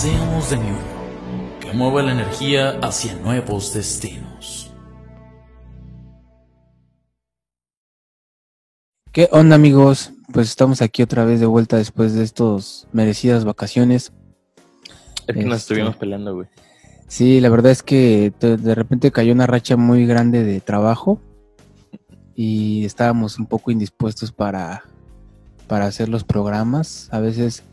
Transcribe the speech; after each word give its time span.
Seamos 0.00 0.48
de 0.48 0.58
mi 0.58 0.70
uno, 0.70 1.58
que 1.58 1.72
mueva 1.72 2.04
la 2.04 2.12
energía 2.12 2.78
hacia 2.82 3.16
nuevos 3.16 3.74
destinos. 3.74 4.72
¿Qué 9.10 9.28
onda 9.32 9.56
amigos? 9.56 10.12
Pues 10.32 10.50
estamos 10.50 10.82
aquí 10.82 11.02
otra 11.02 11.24
vez 11.24 11.40
de 11.40 11.46
vuelta 11.46 11.78
después 11.78 12.14
de 12.14 12.22
estos 12.22 12.86
merecidas 12.92 13.44
vacaciones. 13.44 14.12
Es 15.26 15.34
que 15.34 15.42
nos 15.42 15.56
Este, 15.56 15.74
estuvimos 15.74 15.96
peleando, 15.96 16.32
güey. 16.32 16.46
Sí, 17.08 17.40
la 17.40 17.48
verdad 17.48 17.72
es 17.72 17.82
que 17.82 18.32
de 18.38 18.56
de 18.56 18.74
repente 18.76 19.10
cayó 19.10 19.32
una 19.32 19.48
racha 19.48 19.76
muy 19.76 20.06
grande 20.06 20.44
de 20.44 20.60
trabajo 20.60 21.20
y 22.36 22.84
estábamos 22.84 23.36
un 23.40 23.46
poco 23.46 23.72
indispuestos 23.72 24.30
para, 24.30 24.84
para 25.66 25.86
hacer 25.86 26.08
los 26.08 26.22
programas. 26.22 27.08
A 27.10 27.18
veces 27.18 27.64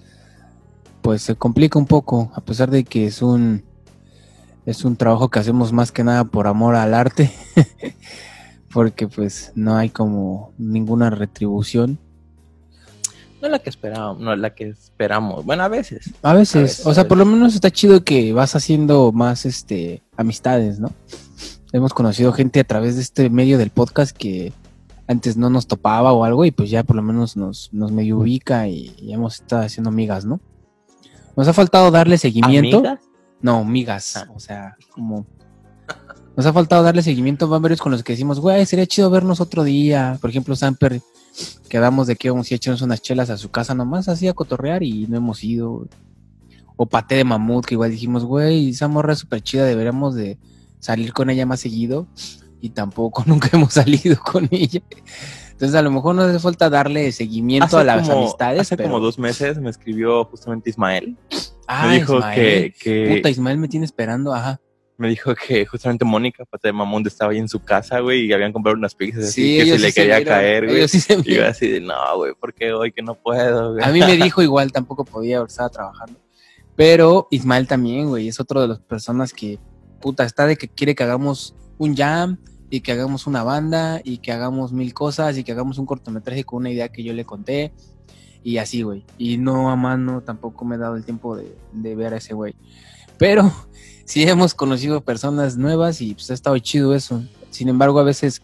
pues 1.06 1.22
se 1.22 1.36
complica 1.36 1.78
un 1.78 1.86
poco, 1.86 2.32
a 2.34 2.42
pesar 2.42 2.72
de 2.72 2.84
que 2.84 3.06
es 3.06 3.22
un 3.22 3.64
es 4.66 4.84
un 4.86 4.96
trabajo 4.96 5.30
que 5.30 5.38
hacemos 5.38 5.72
más 5.72 5.92
que 5.92 6.04
nada 6.04 6.24
por 6.24 6.48
amor 6.48 6.74
al 6.74 6.96
arte, 6.96 7.32
porque 8.74 9.08
pues 9.08 9.52
no 9.54 9.78
hay 9.78 9.90
como 9.90 10.52
ninguna 10.58 11.12
retribución. 11.12 12.00
No 13.40 13.50
la 13.50 13.60
que 13.60 13.70
esperábamos, 13.70 14.20
no 14.20 14.36
la 14.36 14.56
que 14.56 14.70
esperamos. 14.70 15.46
Bueno, 15.46 15.62
a 15.62 15.68
veces. 15.68 16.12
A 16.24 16.34
veces, 16.34 16.56
A 16.56 16.62
veces, 16.62 16.86
o 16.88 16.94
sea, 16.96 17.08
por 17.08 17.20
lo 17.20 17.26
menos 17.26 17.54
está 17.54 17.70
chido 17.70 18.04
que 18.04 18.34
vas 18.34 18.56
haciendo 18.56 19.12
más 19.12 19.46
este 19.46 20.02
amistades, 20.18 20.80
¿no? 20.80 20.90
Hemos 21.72 21.94
conocido 21.94 22.34
gente 22.34 22.62
a 22.62 22.64
través 22.64 22.96
de 22.96 23.04
este 23.04 23.30
medio 23.30 23.60
del 23.60 23.70
podcast 23.70 24.18
que 24.18 24.54
antes 25.06 25.38
no 25.38 25.52
nos 25.52 25.68
topaba 25.68 26.14
o 26.14 26.24
algo 26.24 26.46
y 26.46 26.52
pues 26.52 26.72
ya 26.72 26.82
por 26.82 26.96
lo 26.96 27.04
menos 27.04 27.38
nos, 27.38 27.72
nos 27.72 27.92
medio 27.92 28.18
ubica 28.18 28.68
y, 28.68 28.96
y 28.98 29.14
hemos 29.14 29.36
estado 29.36 29.62
haciendo 29.62 29.92
amigas, 29.92 30.26
¿no? 30.26 30.40
Nos 31.36 31.48
ha 31.48 31.54
faltado 31.54 31.92
darle 31.92 32.18
seguimiento. 32.18 32.78
¿Amigas? 32.78 33.00
No, 33.42 33.64
migas, 33.66 34.18
Ah. 34.18 34.28
o 34.34 34.40
sea, 34.40 34.76
como... 34.92 35.26
Nos 36.36 36.46
ha 36.46 36.52
faltado 36.54 36.84
darle 36.84 37.02
seguimiento 37.02 37.54
a 37.54 37.60
varios 37.60 37.82
con 37.82 37.92
los 37.94 38.04
que 38.04 38.14
decimos, 38.14 38.40
güey, 38.42 38.66
sería 38.66 38.86
chido 38.86 39.10
vernos 39.10 39.40
otro 39.40 39.64
día. 39.64 40.18
Por 40.20 40.30
ejemplo, 40.30 40.56
Samper, 40.56 41.02
quedamos 41.70 42.08
de 42.08 42.16
que 42.18 42.30
vamos 42.30 42.52
a 42.52 42.56
echarnos 42.56 42.82
unas 42.82 43.02
chelas 43.02 43.30
a 43.30 43.38
su 43.38 43.52
casa 43.52 43.74
nomás, 43.74 44.10
así 44.10 44.28
a 44.28 44.34
cotorrear 44.34 44.84
y 44.84 45.08
no 45.08 45.16
hemos 45.18 45.44
ido. 45.44 45.88
O 46.76 46.86
Pate 46.88 47.16
de 47.16 47.24
Mamut, 47.24 47.66
que 47.66 47.76
igual 47.76 47.92
dijimos, 47.92 48.26
güey, 48.26 48.72
esa 48.72 48.90
morra 48.90 49.14
es 49.14 49.20
súper 49.20 49.42
chida, 49.42 49.64
deberíamos 49.64 50.14
de 50.14 50.38
salir 50.80 51.14
con 51.14 51.30
ella 51.30 51.46
más 51.46 51.62
seguido. 51.62 52.08
Y 52.60 52.70
tampoco 52.72 53.24
nunca 53.28 53.50
hemos 53.54 53.74
salido 53.74 54.18
con 54.20 54.48
ella. 54.52 54.82
Entonces 55.56 55.76
a 55.76 55.82
lo 55.82 55.90
mejor 55.90 56.16
nos 56.16 56.26
hace 56.26 56.40
falta 56.40 56.70
darle 56.70 57.12
seguimiento 57.14 57.78
a 57.78 57.84
las 57.86 58.08
como, 58.08 58.24
amistades. 58.24 58.60
Hace 58.62 58.76
pero- 58.78 58.90
como 58.90 59.00
dos 59.02 59.18
meses 59.18 59.58
me 59.58 59.70
escribió 59.70 60.26
justamente 60.26 60.70
Ismael. 60.70 61.18
Ah, 61.66 61.88
me 61.88 61.96
dijo 62.00 62.16
Ismael. 62.18 62.36
que, 62.36 62.74
que 62.80 63.16
Puta, 63.16 63.30
Ismael 63.30 63.58
me 63.58 63.68
tiene 63.70 63.86
esperando, 63.86 64.34
ajá. 64.34 64.60
me 64.98 65.08
dijo 65.10 65.34
que 65.34 65.66
justamente 65.66 66.04
Mónica, 66.06 66.44
pata 66.46 66.68
de 66.68 66.74
Mamón, 66.74 67.06
estaba 67.08 67.32
ahí 67.32 67.38
en 67.38 67.48
su 67.50 67.60
casa, 67.62 68.00
güey, 68.02 68.26
y 68.26 68.34
habían 68.34 68.52
comprado 68.54 68.78
unas 68.78 68.96
pizzas 68.96 69.26
así 69.26 69.60
Sí, 69.60 69.66
que 69.66 69.72
se 69.72 69.80
le 69.80 69.92
se 69.92 70.02
quería 70.02 70.24
caer, 70.24 70.68
güey. 70.68 70.88
sí 70.88 71.02
Y 71.26 71.36
yo 71.36 71.46
así 71.48 71.68
de, 71.70 71.80
no, 71.82 71.96
güey, 72.18 72.34
¿por 72.40 72.54
qué 72.54 72.72
hoy 72.74 72.92
que 72.92 73.02
no 73.02 73.16
puedo, 73.16 73.74
güey? 73.74 73.84
A 73.84 73.90
mí 73.90 74.00
me 74.00 74.16
dijo 74.18 74.42
igual, 74.42 74.72
tampoco 74.74 75.04
podía, 75.06 75.42
estaba 75.42 75.70
trabajando. 75.70 76.20
Pero 76.76 77.28
Ismael 77.32 77.68
también, 77.68 78.08
güey, 78.10 78.28
es 78.28 78.40
otro 78.42 78.62
de 78.62 78.68
las 78.68 78.80
personas 78.80 79.32
que, 79.34 79.58
puta, 80.02 80.24
está 80.26 80.46
de 80.46 80.58
que 80.58 80.68
quiere 80.68 80.94
que 80.96 81.04
hagamos 81.04 81.56
un 81.78 81.96
jam 81.96 82.38
y 82.70 82.82
que 82.82 82.92
hagamos 82.92 83.28
una 83.28 83.44
banda 83.44 84.02
y 84.04 84.18
que 84.18 84.32
hagamos 84.32 84.72
mil 84.74 84.94
cosas 84.94 85.38
y 85.38 85.44
que 85.44 85.52
hagamos 85.52 85.78
un 85.78 85.86
cortometraje 85.86 86.44
con 86.44 86.58
una 86.60 86.72
idea 86.72 86.90
que 86.90 87.04
yo 87.04 87.14
le 87.14 87.26
conté 87.26 87.72
y 88.44 88.58
así, 88.58 88.82
güey. 88.82 89.06
Y 89.18 89.38
no, 89.38 89.70
a 89.70 89.76
mano, 89.76 90.22
tampoco 90.22 90.66
me 90.66 90.76
he 90.76 90.80
dado 90.80 90.96
el 90.96 91.04
tiempo 91.06 91.36
de, 91.36 91.56
de 91.74 91.96
ver 91.96 92.14
a 92.14 92.18
ese 92.18 92.34
güey. 92.34 92.56
Pero 93.18 93.52
sí 94.06 94.24
hemos 94.24 94.54
conocido 94.54 95.02
personas 95.02 95.58
nuevas 95.58 96.02
y 96.02 96.14
pues 96.14 96.30
ha 96.32 96.34
estado 96.34 96.58
chido 96.60 96.94
eso. 96.96 97.24
Sin 97.50 97.70
embargo, 97.70 98.00
a 98.00 98.04
veces 98.04 98.42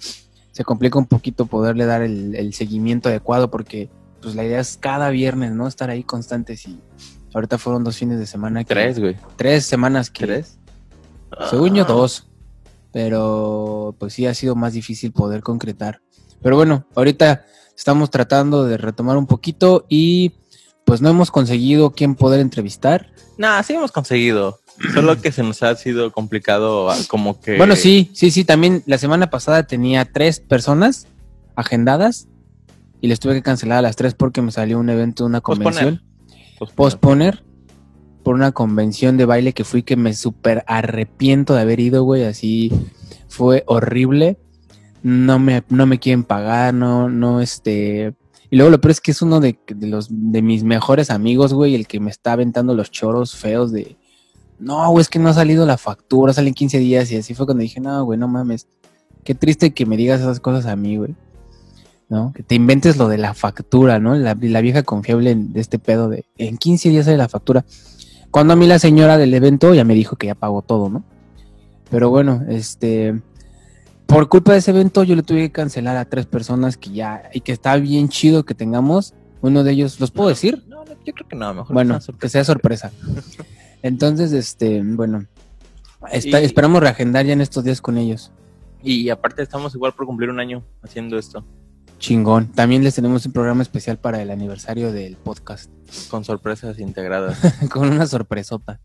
se 0.51 0.63
complica 0.63 0.97
un 0.99 1.05
poquito 1.05 1.45
poderle 1.45 1.85
dar 1.85 2.01
el, 2.01 2.35
el 2.35 2.53
seguimiento 2.53 3.09
adecuado 3.09 3.49
porque 3.51 3.89
pues 4.21 4.35
la 4.35 4.43
idea 4.43 4.59
es 4.59 4.77
cada 4.79 5.09
viernes, 5.09 5.51
¿no? 5.53 5.67
Estar 5.67 5.89
ahí 5.89 6.03
constantes 6.03 6.67
y 6.67 6.79
ahorita 7.33 7.57
fueron 7.57 7.83
dos 7.83 7.97
fines 7.97 8.19
de 8.19 8.27
semana. 8.27 8.63
que- 8.63 8.73
Tres, 8.73 8.99
güey. 8.99 9.15
Tres 9.35 9.65
semanas 9.65 10.09
que... 10.11 10.25
¿Tres? 10.25 10.57
Según 11.49 11.73
yo, 11.75 11.83
Ah. 11.83 11.87
dos. 11.87 12.27
Pero 12.91 13.95
pues 13.99 14.13
sí 14.13 14.25
ha 14.25 14.33
sido 14.33 14.55
más 14.55 14.73
difícil 14.73 15.11
poder 15.11 15.41
concretar. 15.41 16.01
Pero 16.41 16.55
bueno, 16.55 16.85
ahorita 16.95 17.45
estamos 17.77 18.09
tratando 18.09 18.65
de 18.65 18.77
retomar 18.77 19.17
un 19.17 19.27
poquito 19.27 19.85
y 19.89 20.33
pues 20.85 21.01
no 21.01 21.09
hemos 21.09 21.31
conseguido 21.31 21.91
quién 21.91 22.15
poder 22.15 22.39
entrevistar. 22.39 23.11
Nah, 23.37 23.61
sí 23.63 23.73
hemos 23.73 23.91
conseguido. 23.91 24.59
Solo 24.93 25.21
que 25.21 25.31
se 25.31 25.43
nos 25.43 25.61
ha 25.63 25.75
sido 25.75 26.11
complicado, 26.11 26.89
ah, 26.89 26.97
como 27.07 27.39
que. 27.39 27.57
Bueno, 27.57 27.75
sí, 27.75 28.09
sí, 28.13 28.31
sí, 28.31 28.43
también 28.43 28.83
la 28.87 28.97
semana 28.97 29.29
pasada 29.29 29.63
tenía 29.63 30.05
tres 30.05 30.39
personas 30.39 31.07
agendadas 31.55 32.27
y 32.99 33.07
les 33.07 33.19
tuve 33.19 33.33
que 33.33 33.41
cancelar 33.41 33.79
a 33.79 33.81
las 33.81 33.95
tres 33.95 34.15
porque 34.15 34.41
me 34.41 34.51
salió 34.51 34.79
un 34.79 34.89
evento, 34.89 35.25
una 35.25 35.41
Posponer. 35.41 35.73
convención. 35.73 36.03
Pues, 36.57 36.71
Posponer 36.71 37.43
por 38.23 38.35
una 38.35 38.51
convención 38.51 39.17
de 39.17 39.25
baile 39.25 39.53
que 39.53 39.63
fui 39.63 39.83
que 39.83 39.95
me 39.95 40.13
súper 40.13 40.63
arrepiento 40.67 41.53
de 41.53 41.61
haber 41.61 41.79
ido, 41.79 42.03
güey, 42.03 42.23
así 42.23 42.71
fue 43.27 43.63
horrible. 43.67 44.37
No 45.03 45.39
me, 45.39 45.63
no 45.69 45.87
me 45.87 45.99
quieren 45.99 46.23
pagar, 46.23 46.73
no, 46.73 47.09
no, 47.09 47.41
este... 47.41 48.13
Y 48.51 48.57
luego 48.57 48.69
lo 48.69 48.81
peor 48.81 48.91
es 48.91 49.01
que 49.01 49.11
es 49.11 49.21
uno 49.21 49.39
de, 49.39 49.57
de 49.67 49.87
los 49.87 50.09
de 50.11 50.41
mis 50.41 50.63
mejores 50.63 51.09
amigos, 51.09 51.53
güey, 51.53 51.73
el 51.73 51.87
que 51.87 51.99
me 51.99 52.11
está 52.11 52.33
aventando 52.33 52.75
los 52.75 52.91
choros 52.91 53.35
feos 53.35 53.71
de... 53.71 53.97
No, 54.59 54.91
güey, 54.91 55.01
es 55.01 55.09
que 55.09 55.17
no 55.17 55.29
ha 55.29 55.33
salido 55.33 55.65
la 55.65 55.77
factura, 55.77 56.33
salen 56.33 56.53
15 56.53 56.77
días 56.77 57.11
y 57.11 57.17
así 57.17 57.33
fue 57.33 57.47
cuando 57.47 57.61
dije, 57.63 57.79
no, 57.79 58.03
güey, 58.03 58.19
no 58.19 58.27
mames. 58.27 58.67
Qué 59.23 59.33
triste 59.33 59.73
que 59.73 59.85
me 59.85 59.97
digas 59.97 60.21
esas 60.21 60.39
cosas 60.39 60.65
a 60.65 60.75
mí, 60.75 60.97
güey. 60.97 61.15
¿No? 62.09 62.33
Que 62.35 62.43
te 62.43 62.55
inventes 62.55 62.97
lo 62.97 63.07
de 63.07 63.17
la 63.17 63.33
factura, 63.33 63.99
¿no? 63.99 64.15
La, 64.15 64.37
la 64.39 64.61
vieja 64.61 64.83
confiable 64.83 65.33
de 65.33 65.61
este 65.61 65.79
pedo 65.79 66.09
de 66.09 66.25
en 66.37 66.57
15 66.57 66.89
días 66.89 67.05
sale 67.05 67.17
la 67.17 67.29
factura. 67.29 67.65
Cuando 68.31 68.53
a 68.53 68.55
mí 68.55 68.65
la 68.67 68.79
señora 68.79 69.17
del 69.17 69.33
evento 69.33 69.73
ya 69.73 69.83
me 69.83 69.93
dijo 69.93 70.15
que 70.15 70.27
ya 70.27 70.35
pagó 70.35 70.61
todo, 70.61 70.89
¿no? 70.89 71.03
Pero 71.89 72.09
bueno, 72.09 72.43
este 72.49 73.21
por 74.07 74.27
culpa 74.29 74.53
de 74.53 74.59
ese 74.59 74.71
evento 74.71 75.03
yo 75.03 75.15
le 75.15 75.23
tuve 75.23 75.39
que 75.41 75.51
cancelar 75.51 75.95
a 75.97 76.05
tres 76.05 76.25
personas 76.25 76.75
que 76.77 76.91
ya 76.91 77.29
y 77.33 77.41
que 77.41 77.51
está 77.53 77.75
bien 77.77 78.09
chido 78.09 78.43
que 78.45 78.53
tengamos. 78.53 79.13
Uno 79.41 79.63
de 79.63 79.71
ellos, 79.71 79.99
¿los 79.99 80.11
puedo 80.11 80.29
decir? 80.29 80.63
No, 80.67 80.83
no, 80.85 80.91
yo 81.05 81.13
creo 81.13 81.27
que 81.27 81.35
no, 81.35 81.53
mejor. 81.53 81.73
Bueno, 81.73 81.99
que 82.19 82.29
sea 82.29 82.43
sorpresa. 82.43 82.91
Entonces, 83.81 84.31
este, 84.33 84.81
bueno, 84.83 85.25
está- 86.11 86.41
Y- 86.41 86.45
esperamos 86.45 86.81
reagendar 86.81 87.25
ya 87.25 87.33
en 87.33 87.41
estos 87.41 87.63
días 87.63 87.81
con 87.81 87.97
ellos. 87.97 88.31
Y 88.83 89.09
aparte 89.09 89.41
estamos 89.43 89.73
igual 89.75 89.93
por 89.93 90.05
cumplir 90.05 90.29
un 90.29 90.39
año 90.39 90.63
haciendo 90.83 91.17
esto, 91.17 91.43
Chingón. 92.01 92.47
También 92.47 92.83
les 92.83 92.95
tenemos 92.95 93.25
un 93.27 93.31
programa 93.31 93.61
especial 93.61 93.99
para 93.99 94.21
el 94.23 94.31
aniversario 94.31 94.91
del 94.91 95.17
podcast. 95.17 95.71
con 96.09 96.25
sorpresas 96.25 96.79
integradas. 96.79 97.39
con 97.71 97.89
una 97.89 98.07
sorpresota. 98.07 98.79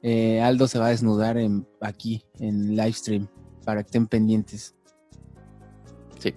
Eh, 0.00 0.40
Aldo 0.40 0.68
se 0.68 0.78
va 0.78 0.86
a 0.86 0.90
desnudar 0.90 1.38
en, 1.38 1.66
aquí 1.80 2.24
en 2.38 2.76
live 2.76 2.92
stream 2.92 3.26
para 3.64 3.82
que 3.82 3.88
estén 3.88 4.06
pendientes. 4.06 4.76
Sí. 6.20 6.34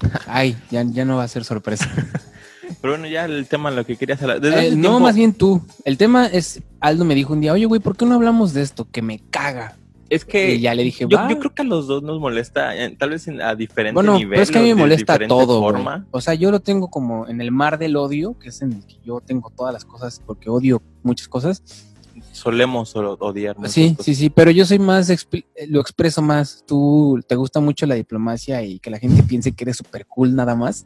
Ay, 0.26 0.56
ya, 0.70 0.82
ya 0.82 1.04
no 1.04 1.18
va 1.18 1.24
a 1.24 1.28
ser 1.28 1.44
sorpresa. 1.44 1.86
Pero 2.80 2.94
bueno, 2.94 3.06
ya 3.06 3.26
el 3.26 3.46
tema, 3.48 3.70
lo 3.70 3.84
que 3.84 3.96
querías 3.96 4.22
hablar. 4.22 4.40
Eh, 4.42 4.74
no, 4.76 4.98
más 4.98 5.14
bien 5.14 5.34
tú. 5.34 5.62
El 5.84 5.98
tema 5.98 6.26
es, 6.26 6.62
Aldo 6.80 7.04
me 7.04 7.14
dijo 7.14 7.34
un 7.34 7.42
día, 7.42 7.52
oye, 7.52 7.66
güey, 7.66 7.82
¿por 7.82 7.98
qué 7.98 8.06
no 8.06 8.14
hablamos 8.14 8.54
de 8.54 8.62
esto? 8.62 8.88
Que 8.90 9.02
me 9.02 9.18
caga. 9.30 9.76
Es 10.10 10.24
que 10.24 10.54
y 10.56 10.60
ya 10.60 10.74
le 10.74 10.82
dije, 10.82 11.06
yo, 11.08 11.28
yo 11.28 11.38
creo 11.38 11.54
que 11.54 11.62
a 11.62 11.64
los 11.64 11.86
dos 11.86 12.02
nos 12.02 12.18
molesta, 12.20 12.76
eh, 12.76 12.94
tal 12.98 13.10
vez 13.10 13.28
en- 13.28 13.40
a 13.40 13.54
diferente 13.54 13.94
Bueno, 13.94 14.14
nivel. 14.18 14.30
pero 14.30 14.42
es 14.42 14.50
que 14.50 14.58
a 14.58 14.62
mí 14.62 14.68
me 14.68 14.74
molesta 14.74 15.18
todo, 15.28 15.60
forma. 15.60 16.04
O 16.10 16.20
sea, 16.20 16.34
yo 16.34 16.50
lo 16.50 16.58
tengo 16.60 16.88
como 16.90 17.28
en 17.28 17.40
el 17.40 17.52
mar 17.52 17.78
del 17.78 17.96
odio, 17.96 18.36
que 18.38 18.48
es 18.48 18.60
en 18.60 18.72
el 18.72 18.84
que 18.86 18.96
yo 19.04 19.20
tengo 19.20 19.50
todas 19.50 19.72
las 19.72 19.84
cosas, 19.84 20.20
porque 20.26 20.50
odio 20.50 20.82
muchas 21.04 21.28
cosas. 21.28 21.62
Solemos 22.32 22.94
odiar. 22.96 23.56
Sí, 23.68 23.90
cosas. 23.92 24.04
sí, 24.04 24.14
sí, 24.14 24.30
pero 24.30 24.50
yo 24.50 24.66
soy 24.66 24.78
más, 24.80 25.08
eh, 25.10 25.16
lo 25.68 25.80
expreso 25.80 26.20
más. 26.22 26.64
Tú 26.66 27.20
te 27.26 27.36
gusta 27.36 27.60
mucho 27.60 27.86
la 27.86 27.94
diplomacia 27.94 28.62
y 28.62 28.78
que 28.80 28.90
la 28.90 28.98
gente 28.98 29.22
piense 29.22 29.52
que 29.52 29.64
eres 29.64 29.76
súper 29.76 30.06
cool 30.06 30.34
nada 30.34 30.54
más. 30.56 30.84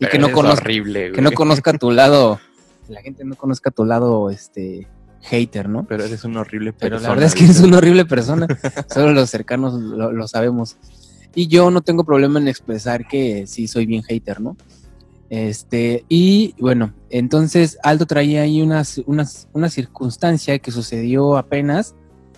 Y 0.00 0.06
que 0.06 0.18
no, 0.18 0.30
conozca, 0.32 0.62
horrible, 0.62 1.12
que 1.12 1.20
no 1.22 1.32
conozca 1.32 1.72
tu 1.72 1.90
lado, 1.90 2.38
que 2.86 2.92
la 2.92 3.02
gente 3.02 3.24
no 3.24 3.34
conozca 3.36 3.70
tu 3.70 3.84
lado, 3.84 4.30
este, 4.30 4.86
hater, 5.22 5.68
¿no? 5.68 5.84
Pero 5.86 6.04
eres 6.04 6.24
una 6.24 6.40
horrible 6.40 6.72
Pero 6.72 6.90
persona. 6.96 7.02
la 7.08 7.14
verdad 7.14 7.26
es 7.26 7.34
que 7.34 7.44
eres 7.44 7.60
una 7.60 7.78
horrible 7.78 8.04
persona. 8.04 8.46
Solo 8.88 9.12
los 9.12 9.30
cercanos 9.30 9.74
lo, 9.74 10.12
lo 10.12 10.28
sabemos. 10.28 10.76
Y 11.34 11.46
yo 11.48 11.70
no 11.70 11.82
tengo 11.82 12.04
problema 12.04 12.38
en 12.40 12.48
expresar 12.48 13.06
que 13.06 13.46
sí 13.46 13.68
soy 13.68 13.86
bien 13.86 14.02
hater, 14.02 14.40
¿no? 14.40 14.56
Este, 15.30 16.04
y 16.08 16.54
bueno, 16.58 16.94
entonces 17.10 17.78
Aldo 17.82 18.06
traía 18.06 18.42
ahí 18.42 18.62
unas, 18.62 18.98
unas, 19.06 19.46
una 19.52 19.68
circunstancia 19.68 20.58
que 20.58 20.70
sucedió 20.70 21.36
apenas, 21.36 21.94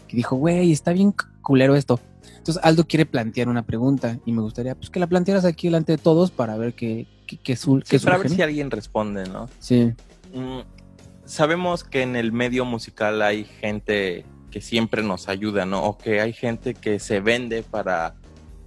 que 0.09 0.17
dijo, 0.17 0.35
güey, 0.37 0.73
está 0.73 0.93
bien 0.93 1.15
culero 1.43 1.77
esto. 1.77 2.00
Entonces 2.38 2.61
Aldo 2.65 2.85
quiere 2.87 3.06
plantear 3.06 3.49
una 3.49 3.62
pregunta 3.65 4.19
y 4.25 4.32
me 4.32 4.43
gustaría 4.43 4.75
pues 4.75 4.91
que 4.91 4.99
la 4.99 5.06
plantearas 5.06 5.44
aquí 5.44 5.69
delante 5.69 5.93
de 5.93 5.99
todos 5.99 6.31
para 6.32 6.56
ver 6.56 6.75
qué, 6.75 7.06
qué, 7.27 7.37
qué, 7.37 7.53
sul- 7.55 7.85
Sí, 7.85 7.91
qué 7.99 8.00
para 8.05 8.19
ver 8.19 8.29
¿no? 8.31 8.35
si 8.35 8.43
alguien 8.43 8.71
responde, 8.71 9.29
¿no? 9.29 9.49
Sí, 9.59 9.93
Mm, 10.32 10.61
sabemos 11.31 11.85
que 11.85 12.03
en 12.03 12.17
el 12.17 12.32
medio 12.32 12.65
musical 12.65 13.23
hay 13.23 13.44
gente 13.44 14.27
que 14.50 14.61
siempre 14.61 15.05
nos 15.05 15.29
ayuda, 15.29 15.65
¿no? 15.65 15.85
O 15.85 15.97
que 15.97 16.21
hay 16.21 16.32
gente 16.32 16.75
que 16.75 16.99
se 16.99 17.21
vende 17.21 17.62
para, 17.62 18.17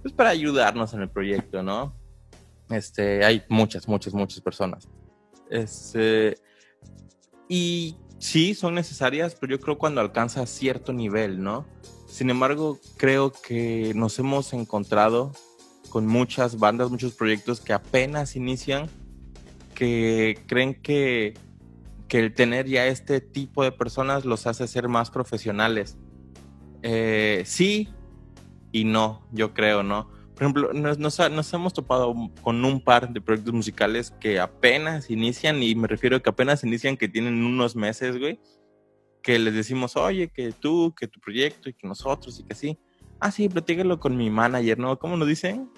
pues, 0.00 0.14
para 0.14 0.30
ayudarnos 0.30 0.94
en 0.94 1.02
el 1.02 1.10
proyecto, 1.10 1.62
¿no? 1.62 1.94
Este, 2.70 3.22
hay 3.22 3.42
muchas, 3.50 3.86
muchas, 3.86 4.14
muchas 4.14 4.40
personas. 4.40 4.88
Este, 5.50 6.38
y 7.50 7.96
sí, 8.18 8.54
son 8.54 8.74
necesarias, 8.74 9.36
pero 9.38 9.56
yo 9.56 9.60
creo 9.60 9.76
cuando 9.76 10.00
alcanza 10.00 10.46
cierto 10.46 10.94
nivel, 10.94 11.42
¿no? 11.42 11.66
Sin 12.06 12.30
embargo, 12.30 12.80
creo 12.96 13.30
que 13.30 13.92
nos 13.94 14.18
hemos 14.18 14.54
encontrado 14.54 15.32
con 15.90 16.06
muchas 16.06 16.58
bandas, 16.58 16.90
muchos 16.90 17.12
proyectos 17.12 17.60
que 17.60 17.74
apenas 17.74 18.36
inician, 18.36 18.88
que 19.74 20.42
creen 20.46 20.74
que, 20.80 21.34
que 22.08 22.18
el 22.18 22.34
tener 22.34 22.66
ya 22.66 22.86
este 22.86 23.20
tipo 23.20 23.62
de 23.64 23.72
personas 23.72 24.24
los 24.24 24.46
hace 24.46 24.66
ser 24.66 24.88
más 24.88 25.10
profesionales. 25.10 25.96
Eh, 26.82 27.42
sí 27.46 27.88
y 28.74 28.84
no, 28.84 29.24
yo 29.30 29.54
creo, 29.54 29.84
¿no? 29.84 30.08
Por 30.34 30.42
ejemplo, 30.42 30.72
nos, 30.72 30.98
nos 30.98 31.30
nos 31.30 31.54
hemos 31.54 31.72
topado 31.72 32.12
con 32.42 32.64
un 32.64 32.82
par 32.82 33.12
de 33.12 33.20
proyectos 33.20 33.54
musicales 33.54 34.12
que 34.18 34.40
apenas 34.40 35.10
inician, 35.10 35.62
y 35.62 35.76
me 35.76 35.86
refiero 35.86 36.16
a 36.16 36.20
que 36.20 36.28
apenas 36.28 36.64
inician, 36.64 36.96
que 36.96 37.06
tienen 37.06 37.44
unos 37.44 37.76
meses, 37.76 38.18
güey, 38.18 38.40
que 39.22 39.38
les 39.38 39.54
decimos, 39.54 39.96
oye, 39.96 40.28
que 40.28 40.50
tú, 40.50 40.92
que 40.98 41.06
tu 41.06 41.20
proyecto, 41.20 41.68
y 41.68 41.74
que 41.74 41.86
nosotros, 41.86 42.40
y 42.40 42.42
que 42.42 42.56
sí. 42.56 42.76
Ah, 43.20 43.30
sí, 43.30 43.48
platícalo 43.48 44.00
con 44.00 44.16
mi 44.16 44.28
manager, 44.28 44.76
¿no? 44.76 44.98
¿Cómo 44.98 45.16
nos 45.16 45.28
dicen? 45.28 45.70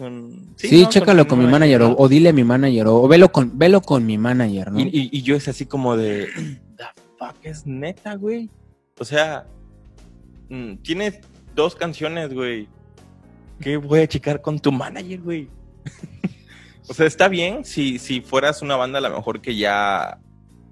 Con- 0.00 0.54
sí, 0.56 0.80
¿no? 0.82 0.88
chécalo 0.88 1.28
con, 1.28 1.38
mi 1.40 1.44
manager, 1.44 1.80
¿no? 1.82 1.88
o, 1.90 2.04
o 2.04 2.08
dile 2.08 2.30
a 2.30 2.32
mi 2.32 2.42
manager, 2.42 2.86
o, 2.86 3.02
o 3.02 3.06
velo 3.06 3.30
con, 3.30 3.58
velo 3.58 3.82
con 3.82 4.06
mi 4.06 4.16
manager, 4.16 4.72
¿no? 4.72 4.80
Y, 4.80 4.84
y- 4.84 5.10
y 5.12 5.20
yo 5.20 5.36
es 5.36 5.46
así 5.46 5.66
como 5.66 5.94
de, 5.94 6.26
the 6.78 6.84
fuck 7.18 7.36
es 7.42 7.66
neta, 7.66 8.14
güey. 8.14 8.48
O 8.98 9.04
sea, 9.04 9.46
mm, 10.48 10.76
tienes 10.76 11.20
dos 11.54 11.74
canciones, 11.76 12.32
güey. 12.32 12.66
¿Qué 13.60 13.76
voy 13.76 14.00
a 14.00 14.08
checar 14.08 14.40
con 14.40 14.58
tu 14.58 14.72
manager, 14.72 15.20
güey? 15.20 15.48
o 16.88 16.94
sea, 16.94 17.04
está 17.06 17.28
bien 17.28 17.62
si, 17.66 17.98
si 17.98 18.22
fueras 18.22 18.62
una 18.62 18.76
banda 18.76 19.00
a 19.00 19.02
lo 19.02 19.10
mejor 19.14 19.42
que 19.42 19.54
ya, 19.54 20.18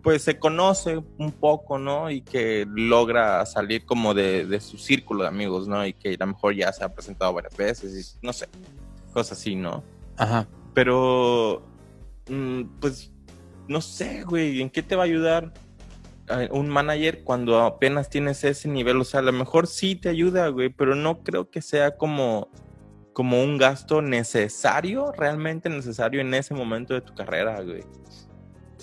pues 0.03 0.23
se 0.23 0.39
conoce 0.39 1.03
un 1.19 1.33
poco, 1.33 1.79
¿no? 1.79 2.11
Y 2.11 2.23
que 2.23 2.67
logra 2.67 3.45
salir 3.45 3.85
como 3.85 4.15
de, 4.15 4.47
de 4.47 4.59
su 4.63 4.79
círculo 4.79 5.25
de 5.25 5.29
amigos, 5.29 5.69
¿no? 5.69 5.87
Y 5.87 5.93
que 5.93 6.15
a 6.15 6.17
lo 6.25 6.29
mejor 6.29 6.55
ya 6.55 6.73
se 6.73 6.83
ha 6.83 6.89
presentado 6.95 7.35
varias 7.35 7.55
veces, 7.55 8.17
y 8.23 8.27
no 8.27 8.33
sé, 8.33 8.47
cosas 9.19 9.39
así, 9.39 9.57
¿no? 9.57 9.83
Ajá. 10.17 10.49
Pero, 10.75 11.63
mm, 12.29 12.63
pues, 12.81 13.13
no 13.69 13.81
sé, 13.81 14.23
güey, 14.25 14.61
¿en 14.63 14.71
qué 14.71 14.83
te 14.83 14.97
va 14.97 15.03
a 15.03 15.07
ayudar 15.07 15.53
eh, 16.29 16.49
un 16.53 16.69
manager 16.69 17.25
cuando 17.25 17.59
apenas 17.61 18.09
tienes 18.11 18.45
ese 18.45 18.69
nivel? 18.69 19.01
O 19.01 19.05
sea, 19.05 19.21
a 19.21 19.23
lo 19.25 19.33
mejor 19.33 19.67
sí 19.67 19.97
te 19.97 20.09
ayuda, 20.09 20.49
güey, 20.49 20.69
pero 20.71 20.95
no 20.95 21.23
creo 21.23 21.51
que 21.51 21.61
sea 21.63 21.97
como, 21.97 22.49
como 23.13 23.43
un 23.43 23.59
gasto 23.59 24.01
necesario, 24.03 25.13
realmente 25.13 25.69
necesario 25.69 26.21
en 26.21 26.33
ese 26.35 26.55
momento 26.55 26.95
de 26.95 27.01
tu 27.01 27.15
carrera, 27.15 27.61
güey. 27.63 27.83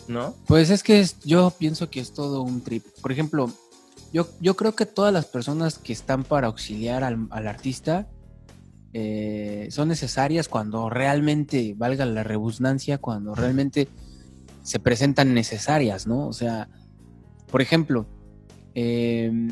¿No? 0.07 0.35
Pues 0.47 0.69
es 0.69 0.83
que 0.83 0.99
es- 0.99 1.19
yo 1.21 1.51
pienso 1.57 1.89
que 1.89 1.99
es 1.99 2.13
todo 2.13 2.41
un 2.41 2.61
trip. 2.63 2.83
Por 3.01 3.11
ejemplo, 3.11 3.49
yo, 4.13 4.27
yo 4.39 4.55
creo 4.55 4.75
que 4.75 4.85
todas 4.85 5.11
las 5.11 5.25
personas 5.25 5.79
que 5.79 5.93
están 5.93 6.23
para 6.23 6.47
auxiliar 6.47 7.03
al, 7.03 7.27
al 7.31 7.47
artista 7.47 8.07
eh, 8.97 9.67
son 9.71 9.89
necesarias 9.89 10.47
cuando 10.47 10.89
realmente, 10.89 11.73
valga 11.75 12.05
la 12.05 12.23
redundancia, 12.23 12.97
cuando 12.97 13.35
realmente 13.35 13.89
se 14.63 14.79
presentan 14.79 15.33
necesarias, 15.33 16.07
¿no? 16.07 16.25
O 16.27 16.31
sea, 16.31 16.69
por 17.51 17.61
ejemplo, 17.61 18.05
eh, 18.73 19.49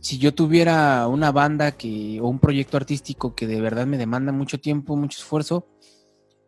si 0.00 0.18
yo 0.18 0.32
tuviera 0.32 1.08
una 1.08 1.32
banda 1.32 1.72
que, 1.72 2.20
o 2.20 2.28
un 2.28 2.38
proyecto 2.38 2.76
artístico 2.76 3.34
que 3.34 3.48
de 3.48 3.60
verdad 3.60 3.84
me 3.84 3.98
demanda 3.98 4.30
mucho 4.30 4.60
tiempo, 4.60 4.94
mucho 4.94 5.18
esfuerzo, 5.18 5.66